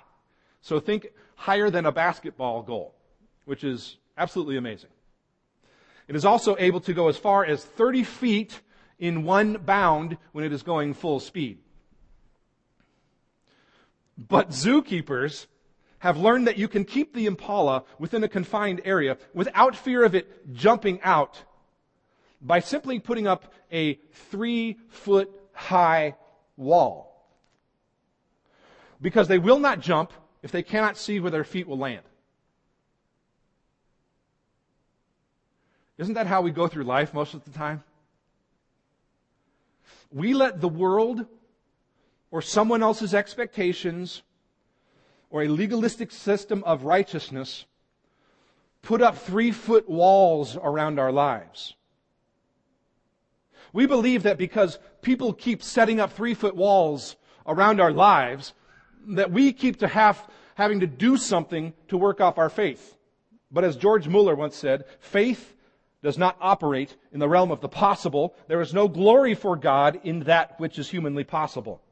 So 0.63 0.79
think 0.79 1.09
higher 1.41 1.71
than 1.71 1.87
a 1.87 1.93
basketball 1.93 2.63
goal, 2.63 2.95
which 3.47 3.65
is 3.65 3.97
absolutely 4.19 4.59
amazing. 4.59 4.91
It 6.07 6.15
is 6.15 6.27
also 6.27 6.55
able 6.59 6.81
to 6.81 6.93
go 6.93 7.09
as 7.09 7.17
far 7.17 7.47
as 7.47 7.65
30 7.65 8.05
feet 8.05 8.61
in 8.99 9.25
one 9.25 9.55
bound 9.55 10.19
when 10.33 10.45
it 10.45 10.53
is 10.53 10.63
going 10.63 10.93
full 10.93 11.19
speed. 11.19 11.57
But 14.19 14.51
zookeepers 14.51 15.47
have 16.01 16.19
learned 16.19 16.47
that 16.47 16.59
you 16.59 16.69
can 16.69 16.85
keep 16.85 17.15
the 17.15 17.25
impala 17.25 17.85
within 17.99 18.23
a 18.23 18.29
confined 18.29 18.83
area 18.85 19.17
without 19.33 19.75
fear 19.75 20.05
of 20.05 20.15
it 20.15 20.53
jumping 20.53 21.01
out 21.03 21.43
by 22.43 22.61
simply 22.61 22.99
putting 22.99 23.27
up 23.27 23.55
a 23.73 23.95
three 24.31 24.77
foot 24.89 25.31
high 25.55 26.17
wall. 26.59 27.07
Because 29.01 29.27
they 29.27 29.39
will 29.39 29.59
not 29.59 29.81
jump 29.81 30.13
if 30.43 30.53
they 30.53 30.63
cannot 30.63 30.97
see 30.97 31.21
where 31.21 31.31
their 31.31 31.45
feet 31.45 31.67
will 31.67 31.79
land. 31.79 32.03
Isn't 35.99 36.15
that 36.15 36.27
how 36.27 36.41
we 36.41 36.51
go 36.51 36.67
through 36.67 36.85
life 36.85 37.13
most 37.13 37.35
of 37.35 37.45
the 37.45 37.51
time? 37.51 37.83
We 40.11 40.33
let 40.33 40.61
the 40.61 40.69
world 40.69 41.27
or 42.31 42.41
someone 42.41 42.83
else's 42.83 43.15
expectations 43.15 44.23
or 45.31 45.43
a 45.43 45.49
legalistic 45.49 46.11
system 46.11 46.65
of 46.65 46.85
righteousness 46.85 47.67
put 48.83 49.03
up 49.03 49.19
three 49.19 49.51
foot 49.51 49.89
walls 49.89 50.57
around 50.57 50.99
our 50.99 51.13
lives. 51.13 51.75
We 53.73 53.87
believe 53.87 54.23
that 54.25 54.39
because 54.39 54.79
people 55.03 55.33
keep 55.33 55.63
setting 55.63 56.01
up 56.01 56.13
three 56.13 56.35
foot 56.35 56.57
walls 56.57 57.17
around 57.47 57.81
our 57.81 57.93
lives, 57.93 58.53
that 59.09 59.30
we 59.30 59.52
keep 59.52 59.78
to 59.78 59.88
have, 59.88 60.28
having 60.54 60.80
to 60.80 60.87
do 60.87 61.16
something 61.16 61.73
to 61.88 61.97
work 61.97 62.21
off 62.21 62.38
our 62.38 62.50
faith. 62.50 62.97
But 63.50 63.64
as 63.64 63.76
George 63.76 64.07
Mueller 64.07 64.35
once 64.35 64.57
said, 64.57 64.85
faith 65.00 65.54
does 66.02 66.16
not 66.16 66.37
operate 66.40 66.97
in 67.12 67.19
the 67.19 67.28
realm 67.28 67.50
of 67.50 67.61
the 67.61 67.69
possible. 67.69 68.35
There 68.49 68.61
is 68.61 68.73
no 68.73 68.88
glory 68.88 69.35
for 69.35 69.57
God 69.57 70.00
in 70.04 70.21
that 70.21 70.59
which 70.59 70.78
is 70.78 70.88
humanly 70.88 71.25
possible. 71.25 71.83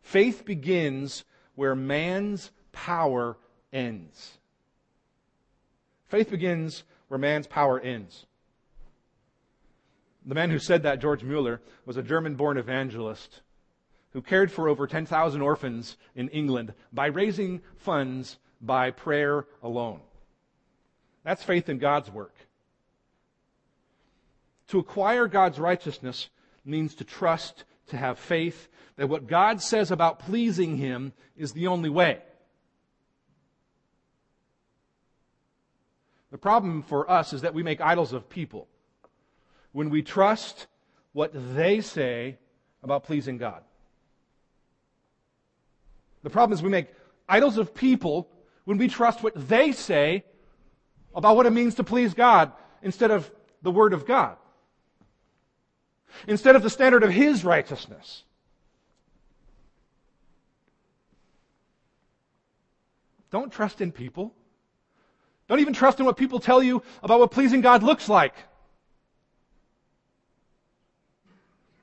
Faith 0.00 0.44
begins 0.44 1.24
where 1.54 1.74
man's 1.74 2.50
power 2.72 3.36
ends. 3.72 4.38
Faith 6.06 6.30
begins 6.30 6.84
where 7.08 7.18
man's 7.18 7.46
power 7.46 7.78
ends. 7.78 8.26
The 10.24 10.34
man 10.34 10.50
who 10.50 10.58
said 10.58 10.82
that, 10.82 11.00
George 11.00 11.22
Mueller, 11.22 11.60
was 11.84 11.96
a 11.96 12.02
German 12.02 12.34
born 12.34 12.58
evangelist 12.58 13.40
who 14.12 14.22
cared 14.22 14.50
for 14.50 14.68
over 14.68 14.86
10,000 14.86 15.40
orphans 15.40 15.96
in 16.14 16.28
England 16.28 16.72
by 16.92 17.06
raising 17.06 17.60
funds 17.76 18.38
by 18.60 18.90
prayer 18.90 19.46
alone. 19.62 20.00
That's 21.24 21.42
faith 21.42 21.68
in 21.68 21.78
God's 21.78 22.10
work. 22.10 22.34
To 24.68 24.78
acquire 24.78 25.28
God's 25.28 25.58
righteousness 25.58 26.28
means 26.64 26.94
to 26.96 27.04
trust, 27.04 27.64
to 27.88 27.96
have 27.96 28.18
faith 28.18 28.68
that 28.96 29.08
what 29.08 29.26
God 29.26 29.62
says 29.62 29.90
about 29.90 30.18
pleasing 30.18 30.76
Him 30.76 31.12
is 31.36 31.52
the 31.52 31.68
only 31.68 31.88
way. 31.88 32.20
The 36.30 36.38
problem 36.38 36.82
for 36.82 37.10
us 37.10 37.32
is 37.32 37.42
that 37.42 37.54
we 37.54 37.62
make 37.62 37.80
idols 37.80 38.12
of 38.12 38.28
people 38.28 38.68
when 39.72 39.88
we 39.88 40.02
trust 40.02 40.66
what 41.12 41.32
they 41.54 41.80
say 41.80 42.36
about 42.82 43.04
pleasing 43.04 43.38
God. 43.38 43.62
The 46.22 46.30
problem 46.30 46.54
is 46.56 46.62
we 46.62 46.68
make 46.68 46.88
idols 47.28 47.58
of 47.58 47.74
people 47.74 48.28
when 48.64 48.78
we 48.78 48.88
trust 48.88 49.22
what 49.22 49.32
they 49.48 49.72
say 49.72 50.24
about 51.14 51.36
what 51.36 51.46
it 51.46 51.52
means 51.52 51.74
to 51.76 51.84
please 51.84 52.14
God 52.14 52.52
instead 52.82 53.10
of 53.10 53.30
the 53.62 53.70
Word 53.70 53.92
of 53.92 54.06
God. 54.06 54.36
Instead 56.26 56.56
of 56.56 56.62
the 56.62 56.70
standard 56.70 57.02
of 57.02 57.10
His 57.10 57.44
righteousness. 57.44 58.24
Don't 63.30 63.52
trust 63.52 63.80
in 63.80 63.92
people. 63.92 64.34
Don't 65.48 65.60
even 65.60 65.74
trust 65.74 66.00
in 66.00 66.06
what 66.06 66.16
people 66.16 66.40
tell 66.40 66.62
you 66.62 66.82
about 67.02 67.20
what 67.20 67.30
pleasing 67.30 67.60
God 67.60 67.82
looks 67.82 68.08
like. 68.08 68.34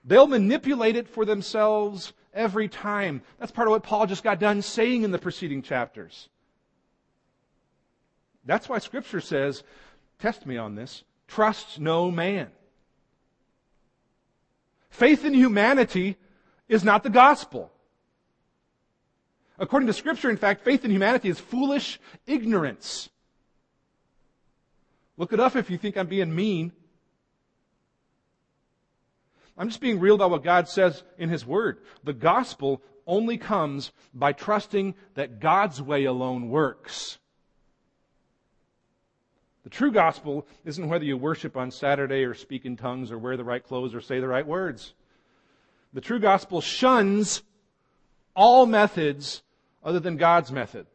They'll 0.03 0.27
manipulate 0.27 0.95
it 0.95 1.07
for 1.07 1.25
themselves 1.25 2.13
every 2.35 2.67
time. 2.67 3.21
That's 3.39 3.51
part 3.51 3.67
of 3.67 3.71
what 3.71 3.83
Paul 3.83 4.05
just 4.05 4.23
got 4.23 4.39
done 4.39 4.61
saying 4.61 5.03
in 5.03 5.11
the 5.11 5.17
preceding 5.17 5.61
chapters. 5.61 6.29
That's 8.45 8.69
why 8.69 8.77
Scripture 8.79 9.21
says, 9.21 9.63
test 10.19 10.45
me 10.45 10.57
on 10.57 10.75
this, 10.75 11.03
trust 11.27 11.79
no 11.79 12.11
man. 12.11 12.49
Faith 14.89 15.25
in 15.25 15.33
humanity 15.33 16.17
is 16.69 16.83
not 16.83 17.03
the 17.03 17.09
gospel. 17.09 17.71
According 19.57 19.87
to 19.87 19.93
Scripture, 19.93 20.29
in 20.29 20.37
fact, 20.37 20.63
faith 20.63 20.85
in 20.85 20.91
humanity 20.91 21.29
is 21.29 21.39
foolish 21.39 21.99
ignorance. 22.27 23.09
Look 25.17 25.33
it 25.33 25.39
up 25.39 25.55
if 25.55 25.69
you 25.69 25.77
think 25.77 25.97
I'm 25.97 26.07
being 26.07 26.35
mean. 26.35 26.73
I'm 29.57 29.69
just 29.69 29.81
being 29.81 29.99
real 29.99 30.15
about 30.15 30.31
what 30.31 30.43
God 30.43 30.67
says 30.67 31.03
in 31.17 31.29
His 31.29 31.45
Word. 31.45 31.79
The 32.03 32.13
gospel 32.13 32.81
only 33.07 33.37
comes 33.37 33.91
by 34.13 34.33
trusting 34.33 34.95
that 35.13 35.39
God's 35.39 35.81
way 35.81 36.05
alone 36.05 36.49
works. 36.49 37.19
The 39.63 39.69
true 39.69 39.91
gospel 39.91 40.45
isn't 40.63 40.87
whether 40.89 41.05
you 41.05 41.17
worship 41.17 41.57
on 41.57 41.71
Saturday 41.71 42.23
or 42.23 42.33
speak 42.33 42.65
in 42.65 42.77
tongues 42.77 43.11
or 43.11 43.17
wear 43.17 43.37
the 43.37 43.43
right 43.43 43.63
clothes 43.63 43.95
or 43.95 44.01
say 44.01 44.19
the 44.19 44.27
right 44.27 44.45
words. 44.45 44.93
The 45.93 46.01
true 46.01 46.19
gospel 46.19 46.61
shuns 46.61 47.41
all 48.35 48.65
methods 48.65 49.41
other 49.83 49.99
than 49.99 50.17
God's 50.17 50.51
method. 50.51 50.85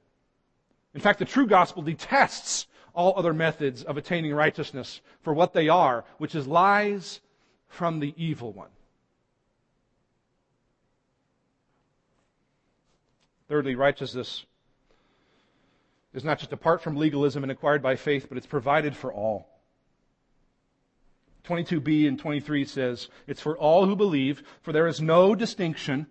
In 0.94 1.00
fact, 1.00 1.18
the 1.18 1.24
true 1.24 1.46
gospel 1.46 1.82
detests 1.82 2.66
all 2.92 3.14
other 3.16 3.32
methods 3.32 3.82
of 3.82 3.96
attaining 3.96 4.34
righteousness 4.34 5.00
for 5.22 5.32
what 5.32 5.52
they 5.52 5.68
are, 5.68 6.04
which 6.18 6.34
is 6.34 6.46
lies 6.46 7.20
from 7.70 8.00
the 8.00 8.12
evil 8.16 8.52
one. 8.52 8.68
Thirdly, 13.48 13.74
righteousness 13.74 14.44
is 16.12 16.24
not 16.24 16.38
just 16.38 16.52
apart 16.52 16.82
from 16.82 16.96
legalism 16.96 17.42
and 17.42 17.50
acquired 17.50 17.82
by 17.82 17.96
faith, 17.96 18.26
but 18.28 18.36
it's 18.36 18.46
provided 18.46 18.94
for 18.94 19.12
all. 19.12 19.48
22b 21.44 22.06
and 22.06 22.18
23 22.18 22.64
says, 22.64 23.08
It's 23.26 23.40
for 23.40 23.56
all 23.56 23.86
who 23.86 23.96
believe, 23.96 24.42
for 24.62 24.72
there 24.72 24.86
is 24.86 25.00
no 25.00 25.34
distinction, 25.34 26.06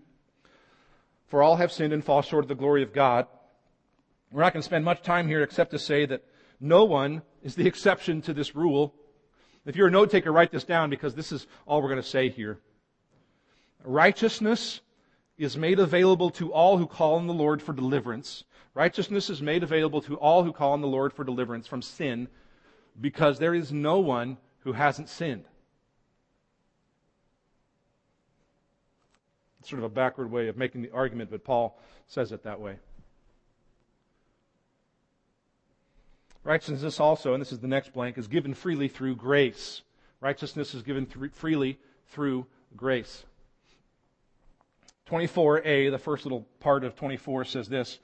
for 1.27 1.43
all 1.43 1.57
have 1.57 1.71
sinned 1.71 1.93
and 1.93 2.03
fall 2.03 2.21
short 2.21 2.43
of 2.43 2.49
the 2.49 2.55
glory 2.55 2.83
of 2.83 2.93
God. 2.93 3.27
We're 4.31 4.41
not 4.41 4.53
going 4.53 4.61
to 4.61 4.65
spend 4.65 4.85
much 4.85 5.01
time 5.01 5.27
here 5.27 5.43
except 5.43 5.71
to 5.71 5.79
say 5.79 6.05
that 6.05 6.23
no 6.59 6.85
one 6.85 7.21
is 7.43 7.55
the 7.55 7.67
exception 7.69 8.21
to 8.23 8.33
this 8.33 8.55
rule. 8.55 8.93
If 9.69 9.75
you're 9.75 9.87
a 9.87 9.91
note 9.91 10.09
taker, 10.09 10.31
write 10.31 10.51
this 10.51 10.63
down 10.63 10.89
because 10.89 11.13
this 11.13 11.31
is 11.31 11.45
all 11.67 11.79
we're 11.79 11.89
going 11.89 12.01
to 12.01 12.07
say 12.07 12.29
here. 12.29 12.57
Righteousness 13.83 14.81
is 15.37 15.55
made 15.55 15.77
available 15.77 16.31
to 16.31 16.51
all 16.51 16.79
who 16.79 16.87
call 16.87 17.17
on 17.17 17.27
the 17.27 17.35
Lord 17.35 17.61
for 17.61 17.71
deliverance. 17.71 18.45
Righteousness 18.73 19.29
is 19.29 19.43
made 19.43 19.61
available 19.61 20.01
to 20.01 20.15
all 20.15 20.43
who 20.43 20.53
call 20.53 20.73
on 20.73 20.81
the 20.81 20.87
Lord 20.87 21.13
for 21.13 21.23
deliverance 21.23 21.67
from 21.67 21.83
sin 21.83 22.29
because 22.99 23.37
there 23.37 23.53
is 23.53 23.71
no 23.71 23.99
one 23.99 24.37
who 24.61 24.73
hasn't 24.73 25.07
sinned. 25.07 25.45
It's 29.59 29.69
sort 29.69 29.83
of 29.83 29.85
a 29.85 29.93
backward 29.93 30.31
way 30.31 30.47
of 30.47 30.57
making 30.57 30.81
the 30.81 30.89
argument, 30.89 31.29
but 31.29 31.43
Paul 31.43 31.79
says 32.07 32.31
it 32.31 32.41
that 32.41 32.59
way. 32.59 32.79
Righteousness 36.43 36.99
also, 36.99 37.33
and 37.33 37.41
this 37.41 37.51
is 37.51 37.59
the 37.59 37.67
next 37.67 37.93
blank, 37.93 38.17
is 38.17 38.27
given 38.27 38.53
freely 38.53 38.87
through 38.87 39.15
grace. 39.15 39.81
Righteousness 40.21 40.73
is 40.73 40.83
given 40.83 41.05
th- 41.05 41.31
freely 41.33 41.77
through 42.07 42.45
grace. 42.75 43.25
24a, 45.09 45.91
the 45.91 45.97
first 45.97 46.25
little 46.25 46.47
part 46.59 46.83
of 46.83 46.95
24 46.95 47.45
says 47.45 47.67
this 47.67 47.99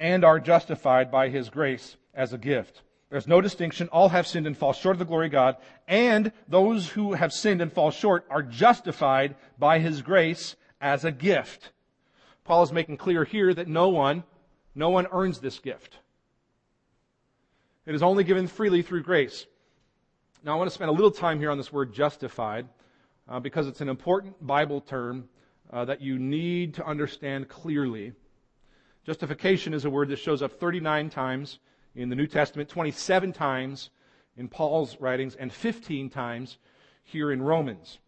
and 0.00 0.24
are 0.24 0.40
justified 0.40 1.10
by 1.10 1.28
his 1.28 1.48
grace 1.48 1.96
as 2.14 2.32
a 2.32 2.38
gift. 2.38 2.82
There's 3.10 3.28
no 3.28 3.40
distinction. 3.40 3.88
All 3.88 4.08
have 4.08 4.26
sinned 4.26 4.46
and 4.46 4.56
fall 4.56 4.72
short 4.72 4.96
of 4.96 4.98
the 4.98 5.04
glory 5.04 5.26
of 5.26 5.32
God. 5.32 5.56
And 5.86 6.32
those 6.48 6.88
who 6.88 7.12
have 7.12 7.32
sinned 7.32 7.62
and 7.62 7.72
fall 7.72 7.90
short 7.90 8.26
are 8.28 8.42
justified 8.42 9.36
by 9.58 9.78
his 9.78 10.02
grace 10.02 10.56
as 10.80 11.04
a 11.04 11.12
gift. 11.12 11.70
Paul 12.44 12.64
is 12.64 12.72
making 12.72 12.96
clear 12.96 13.24
here 13.24 13.54
that 13.54 13.68
no 13.68 13.88
one, 13.88 14.24
no 14.74 14.90
one 14.90 15.06
earns 15.12 15.38
this 15.38 15.58
gift. 15.58 15.98
It 17.86 17.94
is 17.94 18.02
only 18.02 18.24
given 18.24 18.46
freely 18.46 18.82
through 18.82 19.02
grace. 19.02 19.46
Now 20.42 20.54
I 20.54 20.56
want 20.56 20.68
to 20.68 20.74
spend 20.74 20.90
a 20.90 20.92
little 20.92 21.10
time 21.10 21.38
here 21.38 21.50
on 21.50 21.58
this 21.58 21.72
word 21.72 21.92
justified 21.92 22.66
uh, 23.28 23.40
because 23.40 23.66
it's 23.66 23.80
an 23.80 23.88
important 23.88 24.44
Bible 24.44 24.80
term 24.80 25.28
uh, 25.72 25.84
that 25.84 26.00
you 26.00 26.18
need 26.18 26.74
to 26.74 26.86
understand 26.86 27.48
clearly. 27.48 28.12
Justification 29.04 29.74
is 29.74 29.84
a 29.84 29.90
word 29.90 30.08
that 30.08 30.18
shows 30.18 30.42
up 30.42 30.52
39 30.58 31.10
times 31.10 31.58
in 31.94 32.08
the 32.08 32.16
New 32.16 32.26
Testament, 32.26 32.68
27 32.68 33.32
times 33.32 33.90
in 34.36 34.48
Paul's 34.48 34.96
writings, 35.00 35.36
and 35.36 35.52
15 35.52 36.10
times 36.10 36.58
here 37.02 37.30
in 37.30 37.42
Romans. 37.42 37.98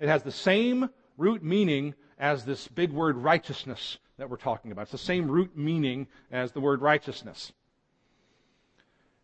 It 0.00 0.08
has 0.08 0.22
the 0.22 0.32
same 0.32 0.88
root 1.16 1.42
meaning 1.42 1.94
as 2.18 2.44
this 2.44 2.68
big 2.68 2.90
word 2.90 3.16
righteousness 3.16 3.98
that 4.18 4.30
we're 4.30 4.36
talking 4.36 4.72
about. 4.72 4.82
It's 4.82 4.92
the 4.92 4.98
same 4.98 5.28
root 5.28 5.56
meaning 5.56 6.06
as 6.30 6.52
the 6.52 6.60
word 6.60 6.80
righteousness. 6.80 7.52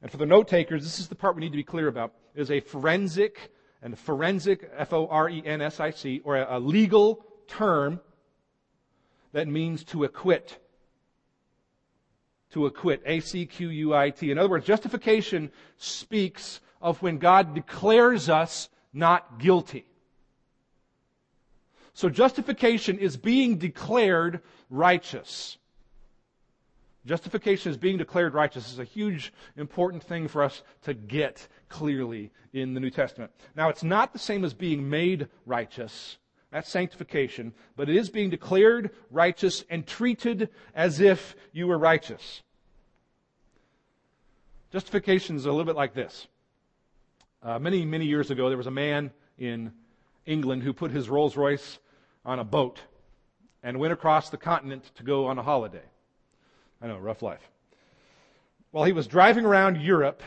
And 0.03 0.11
for 0.11 0.17
the 0.17 0.27
note 0.27 0.49
takers, 0.49 0.83
this 0.83 0.99
is 0.99 1.09
the 1.09 1.15
part 1.15 1.37
we 1.37 1.41
need 1.41 1.53
to 1.53 1.57
be 1.57 1.63
clear 1.63 1.89
about. 1.89 2.13
It 2.35 2.41
is 2.41 2.51
a 2.51 2.61
forensic 2.61 3.53
and 3.83 3.99
forensic, 3.99 4.71
F-O-R-E-N-S-I-C, 4.77 6.23
or 6.25 6.37
a, 6.37 6.59
a 6.59 6.61
legal 6.61 7.25
term 7.47 8.01
that 9.33 9.47
means 9.49 9.85
to 9.85 10.05
acquit. 10.05 10.59
To 12.53 12.67
acquit. 12.67 13.03
A-C-Q-U-I-T. 13.07 14.31
In 14.31 14.39
other 14.39 14.49
words, 14.49 14.67
justification 14.67 15.51
speaks 15.77 16.61
of 16.81 17.01
when 17.03 17.19
God 17.19 17.55
declares 17.55 18.29
us 18.29 18.69
not 18.93 19.39
guilty. 19.39 19.90
So 21.93 22.09
justification 22.09 22.99
is 22.99 23.17
being 23.17 23.59
declared 23.59 24.41
righteous. 24.69 25.59
Justification 27.07 27.71
is 27.71 27.79
being 27.79 27.97
declared 27.97 28.35
righteous 28.35 28.65
this 28.65 28.73
is 28.73 28.79
a 28.79 28.85
huge, 28.85 29.33
important 29.57 30.03
thing 30.03 30.29
for 30.29 30.43
us 30.43 30.63
to 30.83 30.95
get 30.95 31.49
clearly 31.69 32.31
in 32.53 32.75
the 32.75 32.81
New 32.81 32.91
Testament. 32.91 33.33
Now, 33.57 33.69
it's 33.69 33.83
not 33.83 34.13
the 34.13 34.19
same 34.19 34.45
as 34.45 34.53
being 34.53 34.89
made 34.89 35.29
righteous. 35.47 36.19
That's 36.51 36.69
sanctification. 36.69 37.53
But 37.77 37.89
it 37.89 37.97
is 37.97 38.11
being 38.11 38.29
declared 38.31 38.91
righteous 39.11 39.65
and 39.71 39.87
treated 39.87 40.51
as 40.75 41.01
if 41.01 41.37
you 41.53 41.67
were 41.67 41.79
righteous. 41.79 42.43
Justification 44.73 45.37
is 45.37 45.47
a 45.47 45.51
little 45.51 45.65
bit 45.65 45.77
like 45.77 45.95
this. 45.95 46.27
Uh, 47.43 47.59
many, 47.59 47.85
many 47.85 48.05
years 48.05 48.31
ago, 48.31 48.49
there 48.49 48.59
was 48.59 48.67
a 48.67 48.71
man 48.71 49.11
in 49.39 49.73
England 50.27 50.63
who 50.63 50.73
put 50.73 50.91
his 50.91 51.09
Rolls 51.09 51.37
Royce 51.37 51.79
on 52.25 52.39
a 52.39 52.45
boat 52.45 52.81
and 53.63 53.79
went 53.79 53.93
across 53.93 54.31
the 54.31 54.37
continent 54.37 54.91
to 54.97 55.03
go 55.03 55.27
on 55.27 55.39
a 55.39 55.43
holiday. 55.43 55.83
I 56.81 56.87
know, 56.87 56.99
rough 56.99 57.23
life. 57.23 57.51
While 58.71 58.85
he 58.85 58.93
was 58.93 59.07
driving 59.07 59.45
around 59.45 59.81
Europe, 59.81 60.23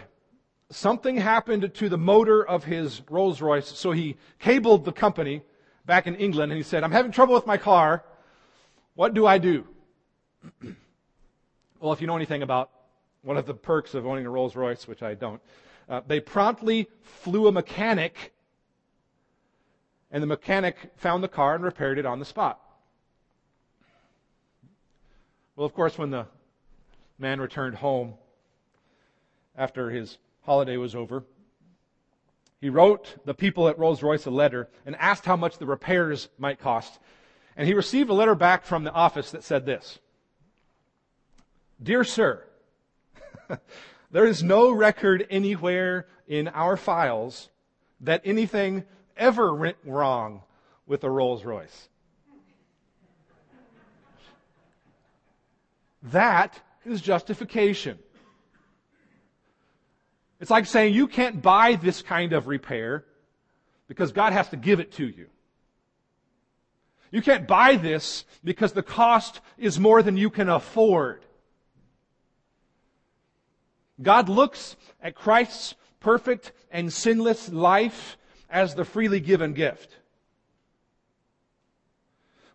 something 0.70 1.18
happened 1.18 1.74
to 1.74 1.90
the 1.90 1.98
motor 1.98 2.46
of 2.46 2.64
his 2.64 3.02
Rolls 3.10 3.42
Royce, 3.42 3.68
so 3.68 3.92
he 3.92 4.18
cabled 4.40 4.86
the 4.86 4.92
company 4.92 5.42
back 5.86 6.08
in 6.08 6.16
England 6.16 6.52
and 6.52 6.58
he 6.58 6.64
said, 6.64 6.84
I'm 6.84 6.92
having 6.92 7.12
trouble 7.12 7.34
with 7.34 7.48
my 7.48 7.58
car. 7.58 8.04
What 8.96 9.14
do 9.14 9.26
I 9.26 9.38
do? 9.38 9.68
well, 11.80 11.94
if 11.94 12.02
you 12.02 12.08
know 12.08 12.16
anything 12.16 12.44
about 12.44 12.70
one 13.22 13.38
of 13.38 13.46
the 13.46 13.54
perks 13.54 13.94
of 13.94 14.06
owning 14.06 14.26
a 14.26 14.30
Rolls 14.30 14.56
Royce, 14.56 14.88
which 14.88 15.02
I 15.02 15.14
don't, 15.14 15.42
uh, 15.90 16.02
they 16.06 16.20
promptly 16.20 16.90
flew 17.02 17.48
a 17.48 17.52
mechanic 17.52 18.33
and 20.14 20.22
the 20.22 20.28
mechanic 20.28 20.92
found 20.96 21.24
the 21.24 21.28
car 21.28 21.56
and 21.56 21.64
repaired 21.64 21.98
it 21.98 22.06
on 22.06 22.20
the 22.20 22.26
spot. 22.26 22.62
Well, 25.56 25.66
of 25.66 25.74
course, 25.74 25.98
when 25.98 26.12
the 26.12 26.28
man 27.18 27.42
returned 27.42 27.76
home 27.76 28.14
after 29.56 29.90
his 29.90 30.20
holiday 30.42 30.78
was 30.78 30.94
over. 30.96 31.24
He 32.62 32.70
wrote 32.70 33.26
the 33.26 33.34
people 33.34 33.68
at 33.68 33.78
Rolls 33.78 34.04
Royce 34.04 34.26
a 34.26 34.32
letter 34.32 34.70
and 34.86 34.96
asked 34.96 35.26
how 35.26 35.36
much 35.36 35.58
the 35.58 35.66
repairs 35.66 36.30
might 36.38 36.60
cost. 36.60 37.00
And 37.58 37.68
he 37.68 37.74
received 37.74 38.10
a 38.10 38.14
letter 38.14 38.36
back 38.36 38.66
from 38.66 38.84
the 38.84 38.94
office 38.94 39.32
that 39.32 39.44
said 39.44 39.66
this 39.66 40.00
Dear 41.82 42.04
Sir, 42.04 42.46
there 44.12 44.26
is 44.26 44.44
no 44.44 44.72
record 44.72 45.26
anywhere 45.30 46.08
in 46.28 46.48
our 46.50 46.78
files 46.78 47.50
that 48.00 48.22
anything 48.24 48.86
ever 49.18 49.54
went 49.54 49.78
wrong 49.86 50.42
with 50.86 51.04
a 51.04 51.10
Rolls 51.10 51.44
Royce. 51.44 51.90
That 56.04 56.60
is 56.86 57.02
justification. 57.02 57.98
It's 60.42 60.52
like 60.52 60.66
saying 60.66 60.94
you 60.94 61.08
can't 61.08 61.42
buy 61.42 61.76
this 61.76 62.02
kind 62.02 62.34
of 62.34 62.48
repair 62.48 63.06
because 63.88 64.12
God 64.12 64.34
has 64.34 64.50
to 64.50 64.58
give 64.58 64.82
it 64.82 64.92
to 64.94 65.08
you. 65.08 65.28
You 67.12 67.22
can't 67.22 67.48
buy 67.48 67.76
this 67.78 68.26
because 68.44 68.74
the 68.74 68.84
cost 68.84 69.40
is 69.58 69.80
more 69.80 70.02
than 70.04 70.18
you 70.18 70.30
can 70.30 70.50
afford. 70.50 71.24
God 74.02 74.28
looks 74.28 74.76
at 75.02 75.16
Christ's 75.16 75.76
perfect 76.00 76.52
and 76.72 76.92
sinless 76.92 77.50
life 77.50 78.18
as 78.54 78.76
the 78.76 78.86
freely 78.86 79.20
given 79.20 79.54
gift. 79.54 79.98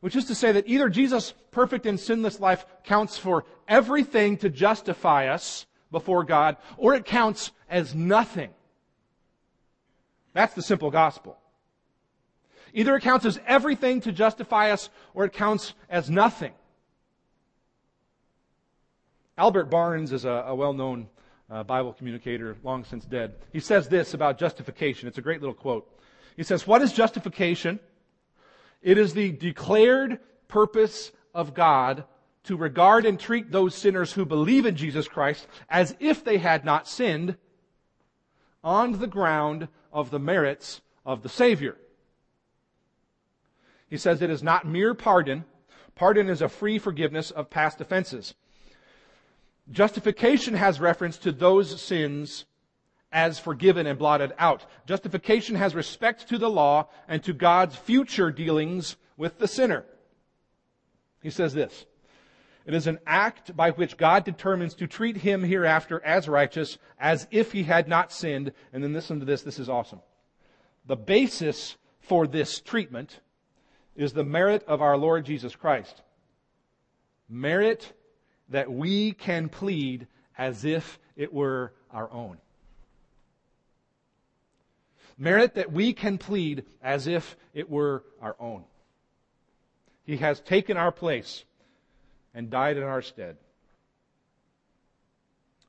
Which 0.01 0.15
is 0.15 0.27
to 0.27 0.35
say 0.37 0.53
that 0.53 0.69
either 0.69 0.89
Jesus' 0.89 1.35
perfect 1.51 1.85
and 1.85 1.99
sinless 1.99 2.39
life 2.39 2.65
counts 2.85 3.19
for 3.19 3.45
everything 3.67 4.37
to 4.39 4.49
justify 4.49 5.27
us 5.27 5.67
before 5.91 6.23
God, 6.23 6.57
or 6.77 6.95
it 6.95 7.05
counts 7.05 7.51
as 7.69 7.97
nothing. 7.97 8.51
That's 10.35 10.55
the 10.55 10.63
simple 10.63 10.93
gospel. 10.93 11.37
Either 12.73 12.95
it 12.95 13.03
counts 13.03 13.27
as 13.27 13.41
everything 13.45 14.01
to 14.03 14.13
justify 14.13 14.71
us, 14.71 14.91
or 15.15 15.25
it 15.25 15.33
counts 15.33 15.75
as 15.91 16.09
nothing. 16.09 16.53
Albert 19.37 19.65
Barnes 19.65 20.13
is 20.13 20.25
a, 20.25 20.45
a 20.47 20.55
well 20.55 20.75
known 20.75 21.09
uh, 21.51 21.63
Bible 21.63 21.93
communicator, 21.93 22.57
long 22.63 22.85
since 22.85 23.05
dead. 23.05 23.35
He 23.53 23.61
says 23.61 23.89
this 23.89 24.15
about 24.15 24.39
justification. 24.39 25.09
It's 25.09 25.19
a 25.19 25.23
great 25.23 25.41
little 25.41 25.55
quote. 25.55 25.89
He 26.37 26.43
says, 26.43 26.67
What 26.67 26.83
is 26.83 26.93
justification? 26.93 27.81
It 28.83 28.99
is 28.99 29.15
the 29.15 29.33
declared 29.33 30.21
purpose 30.47 31.11
of 31.35 31.55
God 31.55 32.05
to 32.45 32.57
regard 32.57 33.05
and 33.05 33.19
treat 33.19 33.51
those 33.51 33.75
sinners 33.75 34.13
who 34.13 34.25
believe 34.25 34.65
in 34.65 34.77
Jesus 34.77 35.09
Christ 35.09 35.47
as 35.69 35.97
if 36.01 36.25
they 36.25 36.39
had 36.39 36.65
not 36.65 36.89
sinned 36.89 37.37
on 38.63 38.93
the 38.93 39.07
ground 39.07 39.69
of 39.93 40.11
the 40.11 40.19
merits 40.19 40.81
of 41.05 41.23
the 41.23 41.29
Savior. 41.29 41.77
He 43.89 43.97
says 43.97 44.23
it 44.23 44.31
is 44.31 44.43
not 44.43 44.67
mere 44.67 44.95
pardon. 44.95 45.45
Pardon 45.95 46.29
is 46.29 46.43
a 46.43 46.49
free 46.49 46.79
forgiveness 46.79 47.31
of 47.31 47.51
past 47.51 47.81
offenses. 47.81 48.35
Justification 49.71 50.55
has 50.55 50.81
reference 50.81 51.19
to 51.19 51.33
those 51.33 51.81
sins 51.81 52.47
as 53.13 53.39
forgiven 53.39 53.87
and 53.87 53.99
blotted 53.99 54.33
out. 54.39 54.65
Justification 54.87 55.57
has 55.57 55.75
respect 55.75 56.29
to 56.29 56.39
the 56.39 56.51
law 56.51 56.89
and 57.07 57.23
to 57.25 57.33
God's 57.33 57.77
future 57.77 58.31
dealings 58.31 58.97
with 59.17 59.39
the 59.39 59.49
sinner. 59.49 59.85
He 61.23 61.31
says 61.31 61.55
this. 61.55 61.87
It 62.67 62.75
is 62.75 62.87
an 62.87 62.99
act 63.07 63.57
by 63.57 63.71
which 63.71 63.97
God 63.97 64.25
determines 64.25 64.75
to 64.75 64.87
treat 64.87 65.17
him 65.17 65.43
hereafter 65.43 66.05
as 66.05 66.29
righteous, 66.29 66.77
as 66.99 67.27
if 67.31 67.53
he 67.53 67.63
had 67.63 67.89
not 67.89 68.13
sinned. 68.13 68.53
And 68.73 68.85
then 68.85 68.93
listen 68.93 69.21
to 69.21 69.25
this, 69.25 69.43
this 69.43 69.59
is 69.59 69.71
awesome. 69.71 70.01
The 70.87 70.97
basis 70.97 71.77
for 72.01 72.27
this 72.27 72.61
treatment 72.61 73.21
is 73.97 74.13
the 74.13 74.25
merit 74.25 74.65
of 74.65 74.83
our 74.83 74.99
Lord 74.99 75.25
Jesus 75.25 75.57
Christ. 75.57 76.03
Merit 77.29 77.93
that 78.49 78.71
we 78.71 79.13
can 79.13 79.49
plead 79.49 80.07
as 80.37 80.65
if 80.65 80.99
it 81.17 81.33
were 81.33 81.73
our 81.91 82.11
own 82.13 82.39
merit 85.19 85.57
that 85.57 85.73
we 85.73 85.93
can 85.93 86.17
plead 86.17 86.65
as 86.81 87.07
if 87.07 87.37
it 87.53 87.69
were 87.69 88.05
our 88.23 88.37
own. 88.39 88.63
He 90.05 90.19
has 90.19 90.41
taken 90.41 90.77
our 90.77 90.93
place 90.93 91.45
and 92.33 92.49
died 92.49 92.77
in 92.77 92.85
our 92.85 93.03
stead. 93.03 93.37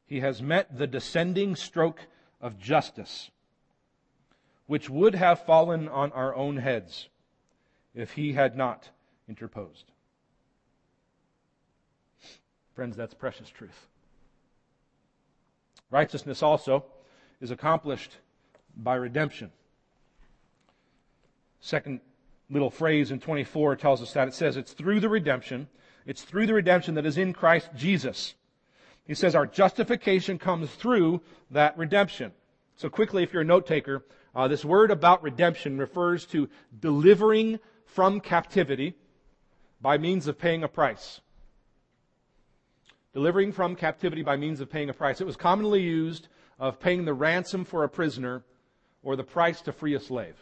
He 0.05 0.21
has 0.21 0.41
met 0.41 0.77
the 0.77 0.87
descending 0.87 1.55
stroke 1.55 1.99
of 2.39 2.59
justice, 2.59 3.31
which 4.67 4.89
would 4.89 5.15
have 5.15 5.45
fallen 5.45 5.87
on 5.87 6.11
our 6.13 6.33
own 6.35 6.57
heads 6.57 7.09
if 7.93 8.13
he 8.13 8.33
had 8.33 8.55
not 8.55 8.89
interposed. 9.27 9.85
Friends, 12.79 12.95
that's 12.95 13.13
precious 13.13 13.49
truth. 13.49 13.87
Righteousness 15.91 16.41
also 16.41 16.85
is 17.41 17.51
accomplished 17.51 18.15
by 18.73 18.95
redemption. 18.95 19.51
Second 21.59 21.99
little 22.49 22.69
phrase 22.69 23.11
in 23.11 23.19
24 23.19 23.75
tells 23.75 24.01
us 24.01 24.13
that. 24.13 24.29
It 24.29 24.33
says, 24.33 24.55
It's 24.55 24.71
through 24.71 25.01
the 25.01 25.09
redemption, 25.09 25.67
it's 26.05 26.21
through 26.21 26.47
the 26.47 26.53
redemption 26.53 26.95
that 26.95 27.05
is 27.05 27.17
in 27.17 27.33
Christ 27.33 27.67
Jesus. 27.75 28.35
He 29.05 29.13
says 29.13 29.35
our 29.35 29.45
justification 29.45 30.39
comes 30.39 30.69
through 30.69 31.19
that 31.51 31.77
redemption. 31.77 32.31
So 32.77 32.89
quickly, 32.89 33.23
if 33.23 33.33
you're 33.33 33.41
a 33.41 33.45
note 33.45 33.67
taker, 33.67 34.05
uh, 34.33 34.47
this 34.47 34.63
word 34.63 34.89
about 34.89 35.21
redemption 35.21 35.79
refers 35.79 36.25
to 36.27 36.47
delivering 36.79 37.59
from 37.83 38.21
captivity 38.21 38.95
by 39.81 39.97
means 39.97 40.27
of 40.27 40.39
paying 40.39 40.63
a 40.63 40.69
price. 40.69 41.19
Delivering 43.13 43.51
from 43.51 43.75
captivity 43.75 44.21
by 44.21 44.37
means 44.37 44.59
of 44.59 44.69
paying 44.69 44.89
a 44.89 44.93
price. 44.93 45.19
It 45.19 45.27
was 45.27 45.35
commonly 45.35 45.81
used 45.81 46.27
of 46.59 46.79
paying 46.79 47.05
the 47.05 47.13
ransom 47.13 47.65
for 47.65 47.83
a 47.83 47.89
prisoner 47.89 48.43
or 49.01 49.15
the 49.15 49.23
price 49.23 49.61
to 49.61 49.71
free 49.71 49.95
a 49.95 49.99
slave. 49.99 50.35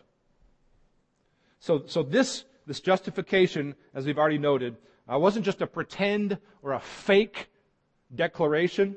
So, 1.59 1.83
so 1.85 2.03
this, 2.03 2.45
this 2.65 2.79
justification, 2.79 3.75
as 3.93 4.05
we've 4.05 4.17
already 4.17 4.37
noted, 4.37 4.75
uh, 5.11 5.17
wasn't 5.17 5.45
just 5.45 5.61
a 5.61 5.67
pretend 5.67 6.37
or 6.61 6.73
a 6.73 6.79
fake 6.79 7.49
declaration 8.13 8.95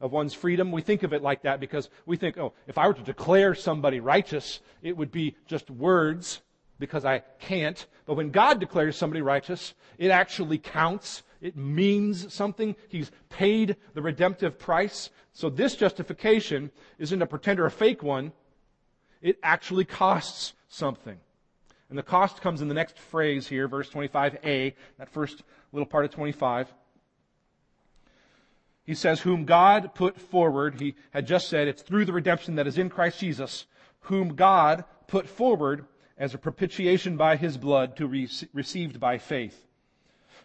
of 0.00 0.12
one's 0.12 0.34
freedom. 0.34 0.70
We 0.70 0.82
think 0.82 1.02
of 1.02 1.12
it 1.12 1.22
like 1.22 1.42
that 1.42 1.60
because 1.60 1.90
we 2.06 2.16
think, 2.16 2.38
oh, 2.38 2.52
if 2.66 2.78
I 2.78 2.86
were 2.86 2.94
to 2.94 3.02
declare 3.02 3.54
somebody 3.54 4.00
righteous, 4.00 4.60
it 4.82 4.96
would 4.96 5.10
be 5.10 5.36
just 5.46 5.70
words 5.70 6.40
because 6.78 7.04
I 7.04 7.20
can't. 7.40 7.84
But 8.06 8.14
when 8.14 8.30
God 8.30 8.60
declares 8.60 8.96
somebody 8.96 9.22
righteous, 9.22 9.74
it 9.98 10.10
actually 10.10 10.58
counts. 10.58 11.22
It 11.40 11.56
means 11.56 12.32
something. 12.32 12.74
He's 12.88 13.10
paid 13.28 13.76
the 13.94 14.02
redemptive 14.02 14.58
price. 14.58 15.10
So 15.32 15.48
this 15.48 15.76
justification 15.76 16.70
isn't 16.98 17.22
a 17.22 17.26
pretend 17.26 17.60
or 17.60 17.66
a 17.66 17.70
fake 17.70 18.02
one. 18.02 18.32
It 19.22 19.38
actually 19.42 19.84
costs 19.84 20.54
something. 20.68 21.18
And 21.88 21.98
the 21.98 22.02
cost 22.02 22.40
comes 22.40 22.60
in 22.60 22.68
the 22.68 22.74
next 22.74 22.98
phrase 22.98 23.46
here, 23.46 23.66
verse 23.66 23.88
25a, 23.88 24.74
that 24.98 25.08
first 25.08 25.42
little 25.72 25.86
part 25.86 26.04
of 26.04 26.10
25. 26.10 26.72
He 28.84 28.94
says, 28.94 29.20
Whom 29.20 29.44
God 29.44 29.94
put 29.94 30.18
forward, 30.18 30.80
he 30.80 30.94
had 31.10 31.26
just 31.26 31.48
said, 31.48 31.68
it's 31.68 31.82
through 31.82 32.04
the 32.04 32.12
redemption 32.12 32.56
that 32.56 32.66
is 32.66 32.78
in 32.78 32.90
Christ 32.90 33.20
Jesus, 33.20 33.66
whom 34.00 34.34
God 34.34 34.84
put 35.06 35.26
forward 35.26 35.86
as 36.16 36.34
a 36.34 36.38
propitiation 36.38 37.16
by 37.16 37.36
his 37.36 37.56
blood 37.56 37.96
to 37.96 38.08
be 38.08 38.28
received 38.52 38.98
by 38.98 39.18
faith. 39.18 39.67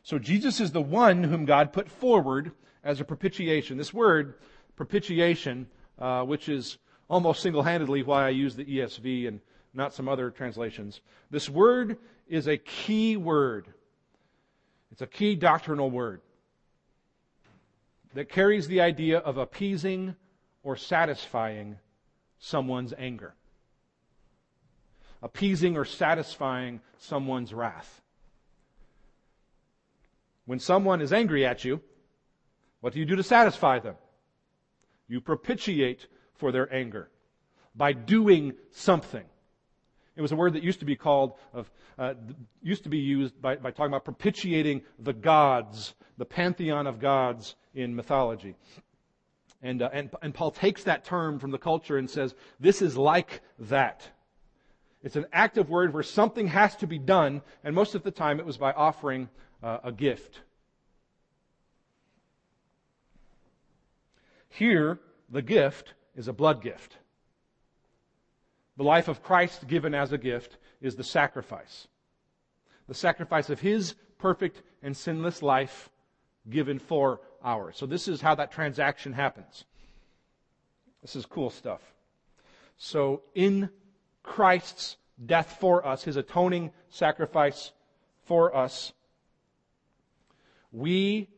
So 0.03 0.19
Jesus 0.19 0.59
is 0.59 0.71
the 0.71 0.81
one 0.81 1.23
whom 1.23 1.45
God 1.45 1.71
put 1.71 1.89
forward 1.89 2.51
as 2.83 2.99
a 2.99 3.05
propitiation. 3.05 3.77
This 3.77 3.93
word, 3.93 4.35
propitiation, 4.75 5.67
uh, 5.97 6.23
which 6.23 6.49
is 6.49 6.77
almost 7.09 7.41
single-handedly 7.41 8.03
why 8.03 8.25
I 8.25 8.29
use 8.29 8.55
the 8.55 8.65
ESV 8.65 9.29
and 9.29 9.39
not 9.73 9.93
some 9.93 10.09
other 10.09 10.29
translations. 10.29 10.99
This 11.31 11.49
word 11.49 11.97
is 12.27 12.47
a 12.47 12.57
key 12.57 13.15
word. 13.15 13.67
It's 14.91 15.01
a 15.01 15.07
key 15.07 15.35
doctrinal 15.35 15.89
word 15.89 16.21
that 18.13 18.29
carries 18.29 18.67
the 18.67 18.81
idea 18.81 19.19
of 19.19 19.37
appeasing 19.37 20.15
or 20.63 20.75
satisfying 20.75 21.77
someone's 22.39 22.93
anger. 22.97 23.33
Appeasing 25.21 25.77
or 25.77 25.85
satisfying 25.85 26.81
someone's 26.97 27.53
wrath. 27.53 28.02
When 30.45 30.59
someone 30.59 31.01
is 31.01 31.13
angry 31.13 31.45
at 31.45 31.63
you, 31.63 31.81
what 32.81 32.93
do 32.93 32.99
you 32.99 33.05
do 33.05 33.15
to 33.15 33.23
satisfy 33.23 33.79
them? 33.79 33.95
You 35.07 35.21
propitiate 35.21 36.07
for 36.35 36.51
their 36.51 36.73
anger 36.73 37.09
by 37.75 37.93
doing 37.93 38.53
something. 38.71 39.23
It 40.15 40.21
was 40.21 40.31
a 40.31 40.35
word 40.35 40.53
that 40.53 40.63
used 40.63 40.79
to 40.79 40.85
be 40.85 40.95
called, 40.95 41.33
of, 41.53 41.71
uh, 41.97 42.13
used 42.61 42.83
to 42.83 42.89
be 42.89 42.99
used 42.99 43.41
by, 43.41 43.55
by 43.55 43.71
talking 43.71 43.87
about 43.87 44.05
propitiating 44.05 44.81
the 44.99 45.13
gods, 45.13 45.95
the 46.17 46.25
pantheon 46.25 46.85
of 46.87 46.99
gods 46.99 47.55
in 47.73 47.95
mythology. 47.95 48.55
And, 49.61 49.81
uh, 49.81 49.89
and, 49.91 50.11
and 50.21 50.33
Paul 50.33 50.51
takes 50.51 50.83
that 50.83 51.05
term 51.05 51.39
from 51.39 51.51
the 51.51 51.57
culture 51.57 51.97
and 51.97 52.09
says, 52.09 52.35
this 52.59 52.81
is 52.81 52.97
like 52.97 53.41
that. 53.59 54.07
It's 55.01 55.15
an 55.15 55.25
active 55.33 55.69
word 55.69 55.93
where 55.93 56.03
something 56.03 56.47
has 56.47 56.75
to 56.77 56.87
be 56.87 56.99
done, 56.99 57.41
and 57.63 57.73
most 57.73 57.95
of 57.95 58.03
the 58.03 58.11
time 58.11 58.39
it 58.39 58.45
was 58.45 58.57
by 58.57 58.71
offering 58.71 59.29
uh, 59.63 59.79
a 59.83 59.91
gift. 59.91 60.41
Here, 64.49 64.99
the 65.29 65.41
gift 65.41 65.93
is 66.15 66.27
a 66.27 66.33
blood 66.33 66.61
gift. 66.61 66.97
The 68.77 68.83
life 68.83 69.07
of 69.07 69.23
Christ 69.23 69.67
given 69.67 69.95
as 69.95 70.11
a 70.11 70.17
gift 70.17 70.57
is 70.81 70.95
the 70.95 71.03
sacrifice. 71.03 71.87
The 72.87 72.93
sacrifice 72.93 73.49
of 73.49 73.61
His 73.61 73.95
perfect 74.17 74.61
and 74.81 74.95
sinless 74.95 75.41
life 75.41 75.89
given 76.49 76.79
for 76.79 77.21
ours. 77.43 77.77
So 77.77 77.85
this 77.85 78.07
is 78.07 78.21
how 78.21 78.35
that 78.35 78.51
transaction 78.51 79.13
happens. 79.13 79.65
This 81.01 81.15
is 81.15 81.25
cool 81.25 81.49
stuff. 81.49 81.81
So 82.77 83.21
in 83.35 83.69
Christ's 84.23 84.97
death 85.25 85.57
for 85.59 85.85
us, 85.85 86.03
His 86.03 86.15
atoning 86.15 86.71
sacrifice 86.89 87.71
for 88.25 88.55
us, 88.55 88.93
we 90.73 91.29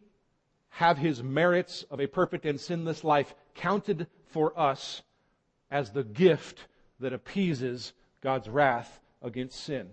have 0.69 0.98
His 0.98 1.21
merits 1.21 1.84
of 1.91 2.00
a 2.00 2.08
perfect 2.08 2.45
and 2.45 2.60
sinless 2.60 3.04
life 3.04 3.36
counted 3.54 4.08
for 4.28 4.58
us 4.60 5.04
as 5.69 5.91
the 5.91 6.04
gift 6.04 6.67
that 7.00 7.13
appeases 7.13 7.93
God's 8.21 8.50
wrath 8.50 9.00
against 9.21 9.63
sin. 9.63 9.89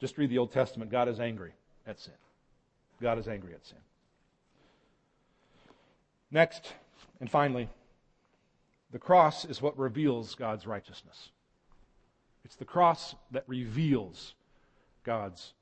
Just 0.00 0.16
read 0.16 0.30
the 0.30 0.38
Old 0.38 0.52
Testament. 0.52 0.90
God 0.90 1.08
is 1.08 1.20
angry 1.20 1.52
at 1.86 2.00
sin. 2.00 2.14
God 3.02 3.18
is 3.18 3.28
angry 3.28 3.54
at 3.54 3.66
sin. 3.66 3.78
Next, 6.30 6.72
and 7.20 7.30
finally, 7.30 7.68
the 8.90 8.98
cross 8.98 9.44
is 9.44 9.60
what 9.62 9.78
reveals 9.78 10.34
God's 10.34 10.66
righteousness. 10.66 11.30
It's 12.44 12.56
the 12.56 12.64
cross 12.64 13.14
that 13.30 13.44
reveals 13.46 14.34
God's 15.04 15.52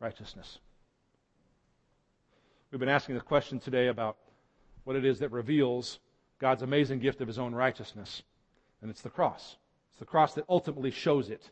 righteousness. 0.00 0.58
We've 2.70 2.78
been 2.78 2.90
asking 2.90 3.14
the 3.14 3.22
question 3.22 3.58
today 3.58 3.86
about 3.86 4.18
what 4.84 4.94
it 4.94 5.02
is 5.02 5.20
that 5.20 5.32
reveals 5.32 6.00
God's 6.38 6.60
amazing 6.60 6.98
gift 6.98 7.22
of 7.22 7.26
his 7.26 7.38
own 7.38 7.54
righteousness. 7.54 8.22
And 8.82 8.90
it's 8.90 9.00
the 9.00 9.08
cross. 9.08 9.56
It's 9.90 10.00
the 10.00 10.04
cross 10.04 10.34
that 10.34 10.44
ultimately 10.50 10.90
shows 10.90 11.30
it. 11.30 11.48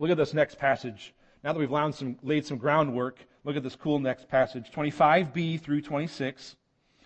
Look 0.00 0.10
at 0.10 0.16
this 0.16 0.34
next 0.34 0.58
passage. 0.58 1.14
Now 1.44 1.52
that 1.52 1.60
we've 1.60 1.94
some, 1.94 2.18
laid 2.24 2.44
some 2.44 2.58
groundwork, 2.58 3.24
look 3.44 3.54
at 3.54 3.62
this 3.62 3.76
cool 3.76 4.00
next 4.00 4.28
passage, 4.28 4.72
25b 4.72 5.60
through 5.60 5.82
26. 5.82 6.56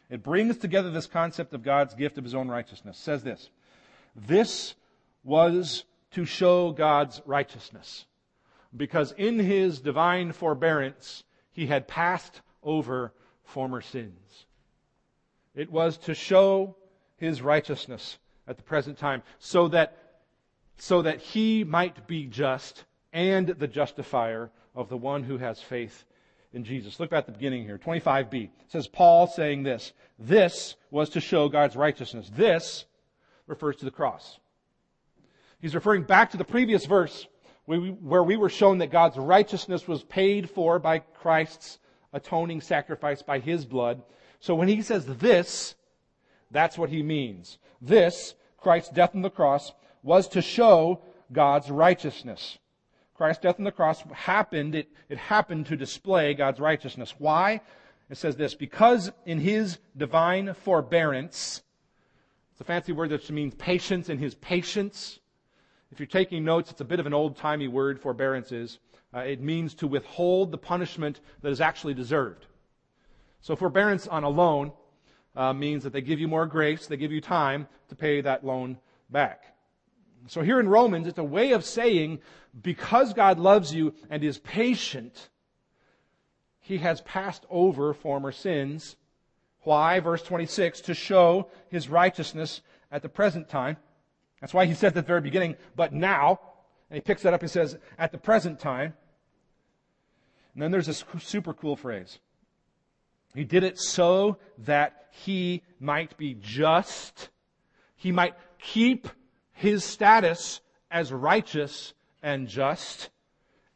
It 0.09 0.23
brings 0.23 0.57
together 0.57 0.91
this 0.91 1.07
concept 1.07 1.53
of 1.53 1.63
God's 1.63 1.93
gift 1.93 2.17
of 2.17 2.25
his 2.25 2.35
own 2.35 2.49
righteousness. 2.49 2.99
It 2.99 3.03
says 3.03 3.23
this 3.23 3.51
This 4.17 4.75
was 5.23 5.85
to 6.13 6.25
show 6.25 6.73
God's 6.73 7.21
righteousness, 7.27 8.07
because 8.75 9.13
in 9.13 9.39
his 9.39 9.81
divine 9.81 10.33
forbearance 10.33 11.25
he 11.59 11.66
had 11.66 11.88
passed 11.88 12.40
over 12.62 13.12
former 13.42 13.81
sins. 13.81 14.47
It 15.57 15.73
was 15.73 15.99
to 15.99 16.14
show 16.14 16.77
his 17.16 17.42
righteousness 17.42 18.18
at 18.47 18.59
the 18.59 18.62
present 18.62 18.97
time, 18.97 19.25
so 19.40 19.66
that, 19.66 20.21
so 20.77 21.03
that 21.03 21.21
he 21.21 21.64
might 21.64 22.07
be 22.07 22.27
just 22.27 22.85
and 23.12 23.49
the 23.49 23.66
justifier 23.66 24.53
of 24.77 24.88
the 24.88 24.97
one 24.97 25.25
who 25.25 25.37
has 25.37 25.61
faith 25.61 26.05
in 26.53 26.62
Jesus. 26.62 27.01
Look 27.01 27.12
at 27.12 27.27
the 27.27 27.33
beginning 27.33 27.64
here, 27.64 27.77
25b. 27.77 28.44
It 28.44 28.51
says 28.68 28.87
Paul 28.87 29.27
saying 29.27 29.64
this. 29.64 29.92
This 30.16 30.77
was 30.92 31.11
to 31.11 31.21
show 31.21 31.49
God's 31.49 31.75
righteousness. 31.75 32.31
This 32.33 32.85
refers 33.49 33.75
to 33.79 33.85
the 33.85 33.90
cross. 33.90 34.38
He's 35.59 35.75
referring 35.75 36.05
back 36.05 36.31
to 36.31 36.37
the 36.37 36.44
previous 36.44 36.87
verse 36.87 37.27
where 37.77 38.23
we 38.23 38.37
were 38.37 38.49
shown 38.49 38.79
that 38.79 38.91
God's 38.91 39.19
righteousness 39.19 39.87
was 39.87 40.03
paid 40.03 40.49
for 40.49 40.79
by 40.79 41.01
Christ's 41.01 41.79
atoning 42.15 42.63
sacrifice 42.63 43.21
by 43.21 43.39
his 43.41 43.67
blood. 43.67 44.03
So 44.41 44.55
when 44.55 44.69
he 44.69 44.81
says 44.81 45.05
this, 45.05 45.75
that's 46.51 46.79
what 46.79 46.89
he 46.89 47.03
means. 47.03 47.59
This, 47.83 48.35
Christ's 48.57 48.91
death 48.91 49.15
on 49.15 49.21
the 49.21 49.29
cross, 49.29 49.73
was 50.03 50.29
to 50.29 50.41
show 50.41 51.03
God's 51.31 51.71
righteousness. 51.71 52.57
Christ's 53.15 53.43
death 53.43 53.59
on 53.59 53.65
the 53.65 53.73
cross 53.73 54.03
happened, 54.13 54.75
it, 54.75 54.89
it 55.11 55.19
happened 55.19 55.67
to 55.67 55.77
display 55.77 56.33
God's 56.33 56.61
righteousness. 56.61 57.15
Why? 57.19 57.61
It 58.09 58.17
says 58.17 58.37
this, 58.37 58.55
because 58.55 59.13
in 59.27 59.41
his 59.41 59.79
divine 59.95 60.55
forbearance, 60.55 61.63
it's 62.53 62.61
a 62.63 62.65
fancy 62.65 62.93
word 62.93 63.11
that 63.11 63.29
means 63.31 63.55
patience, 63.57 64.09
in 64.09 64.17
his 64.17 64.35
patience. 64.37 65.19
If 65.90 65.98
you're 65.98 66.07
taking 66.07 66.44
notes, 66.44 66.70
it's 66.70 66.81
a 66.81 66.85
bit 66.85 67.01
of 67.01 67.07
an 67.07 67.14
old-timey 67.14 67.68
word, 67.68 68.01
forbearance 68.01 68.53
is. 68.53 68.79
Uh, 69.14 69.20
it 69.20 69.40
means 69.40 69.74
to 69.74 69.87
withhold 69.87 70.51
the 70.51 70.59
punishment 70.59 71.20
that 71.40 71.51
is 71.51 71.61
actually 71.61 71.94
deserved. 71.94 72.46
So 73.40 73.57
forbearance 73.57 74.07
on 74.07 74.24
a 74.24 74.29
loan 74.29 74.72
uh, 75.35 75.53
means 75.53 75.85
that 75.85 75.92
they 75.92 76.03
give 76.03 76.20
you 76.20 76.29
more 76.29 76.46
grace, 76.46 76.87
they 76.87 76.96
give 76.96 77.12
you 77.12 77.20
time 77.20 77.68
to 77.88 77.94
pay 77.94 78.20
that 78.20 78.44
loan 78.44 78.79
back. 79.09 79.44
So 80.27 80.42
here 80.42 80.61
in 80.61 80.68
Romans, 80.68 81.07
it's 81.07 81.18
a 81.18 81.24
way 81.24 81.53
of 81.53 81.64
saying 81.64 82.18
because 82.61 83.14
God 83.14 83.38
loves 83.38 83.72
you 83.72 83.94
and 84.11 84.22
is 84.22 84.38
patient, 84.38 85.31
he 86.61 86.79
has 86.79 87.01
passed 87.03 87.46
over 87.48 87.94
former 87.94 88.33
sins. 88.33 88.96
Why? 89.62 90.01
Verse 90.01 90.22
26, 90.22 90.83
to 90.83 90.94
show 90.94 91.48
his 91.70 91.88
righteousness 91.88 92.61
at 92.90 93.03
the 93.03 93.09
present 93.09 93.48
time. 93.48 93.77
That's 94.40 94.55
why 94.55 94.66
he 94.66 94.74
says 94.74 94.88
at 94.88 94.94
the 94.94 95.03
very 95.03 95.20
beginning, 95.20 95.57
but 95.74 95.92
now. 95.92 96.40
And 96.90 96.96
he 96.96 97.01
picks 97.01 97.22
that 97.22 97.35
up 97.35 97.42
and 97.42 97.51
says, 97.51 97.77
at 97.98 98.12
the 98.12 98.18
present 98.18 98.59
time. 98.59 98.94
And 100.55 100.62
then 100.62 100.70
there's 100.70 100.87
this 100.87 101.05
super 101.20 101.53
cool 101.53 101.77
phrase. 101.77 102.18
He 103.35 103.44
did 103.44 103.62
it 103.62 103.79
so 103.79 104.38
that 104.59 105.09
he 105.11 105.62
might 105.79 106.16
be 106.16 106.35
just. 106.35 107.29
He 107.96 108.12
might 108.12 108.35
keep 108.59 109.09
his 109.53 109.85
status 109.85 110.61
as 110.90 111.12
righteous 111.12 111.92
and 112.22 112.48
just 112.48 113.11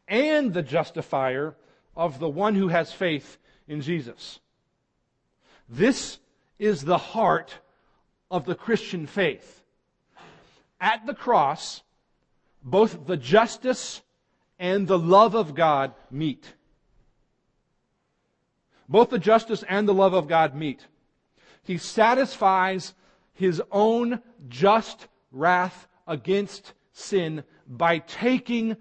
and 0.08 0.52
the 0.52 0.62
justifier 0.62 1.56
of 1.96 2.18
the 2.18 2.28
one 2.28 2.54
who 2.54 2.68
has 2.68 2.92
faith 2.92 3.38
in 3.66 3.80
Jesus. 3.80 4.40
This 5.68 6.18
is 6.58 6.82
the 6.82 6.98
heart 6.98 7.58
of 8.30 8.44
the 8.44 8.54
Christian 8.54 9.06
faith. 9.06 9.61
At 10.82 11.06
the 11.06 11.14
cross, 11.14 11.80
both 12.60 13.06
the 13.06 13.16
justice 13.16 14.02
and 14.58 14.88
the 14.88 14.98
love 14.98 15.36
of 15.36 15.54
God 15.54 15.94
meet. 16.10 16.54
Both 18.88 19.10
the 19.10 19.20
justice 19.20 19.62
and 19.68 19.86
the 19.86 19.94
love 19.94 20.12
of 20.12 20.26
God 20.26 20.56
meet. 20.56 20.84
He 21.62 21.78
satisfies 21.78 22.94
his 23.32 23.62
own 23.70 24.22
just 24.48 25.06
wrath 25.30 25.86
against 26.08 26.72
sin 26.92 27.44
by 27.68 28.00
taking 28.00 28.76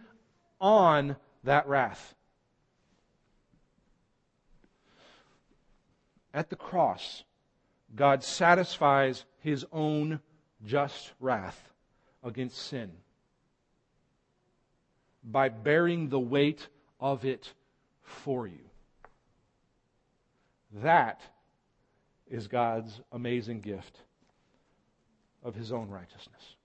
on 0.59 1.17
that 1.43 1.67
wrath. 1.67 2.15
At 6.33 6.49
the 6.49 6.55
cross, 6.55 7.23
God 7.95 8.23
satisfies 8.23 9.23
his 9.37 9.67
own 9.71 10.19
just 10.65 11.11
wrath 11.19 11.70
against 12.23 12.57
sin 12.57 12.91
by 15.23 15.49
bearing 15.49 16.09
the 16.09 16.19
weight 16.19 16.67
of 16.99 17.25
it 17.25 17.53
for 18.01 18.47
you. 18.47 18.69
That 20.81 21.21
is 22.29 22.47
God's 22.47 23.01
amazing 23.11 23.61
gift 23.61 23.97
of 25.43 25.55
his 25.55 25.71
own 25.71 25.89
righteousness. 25.89 26.55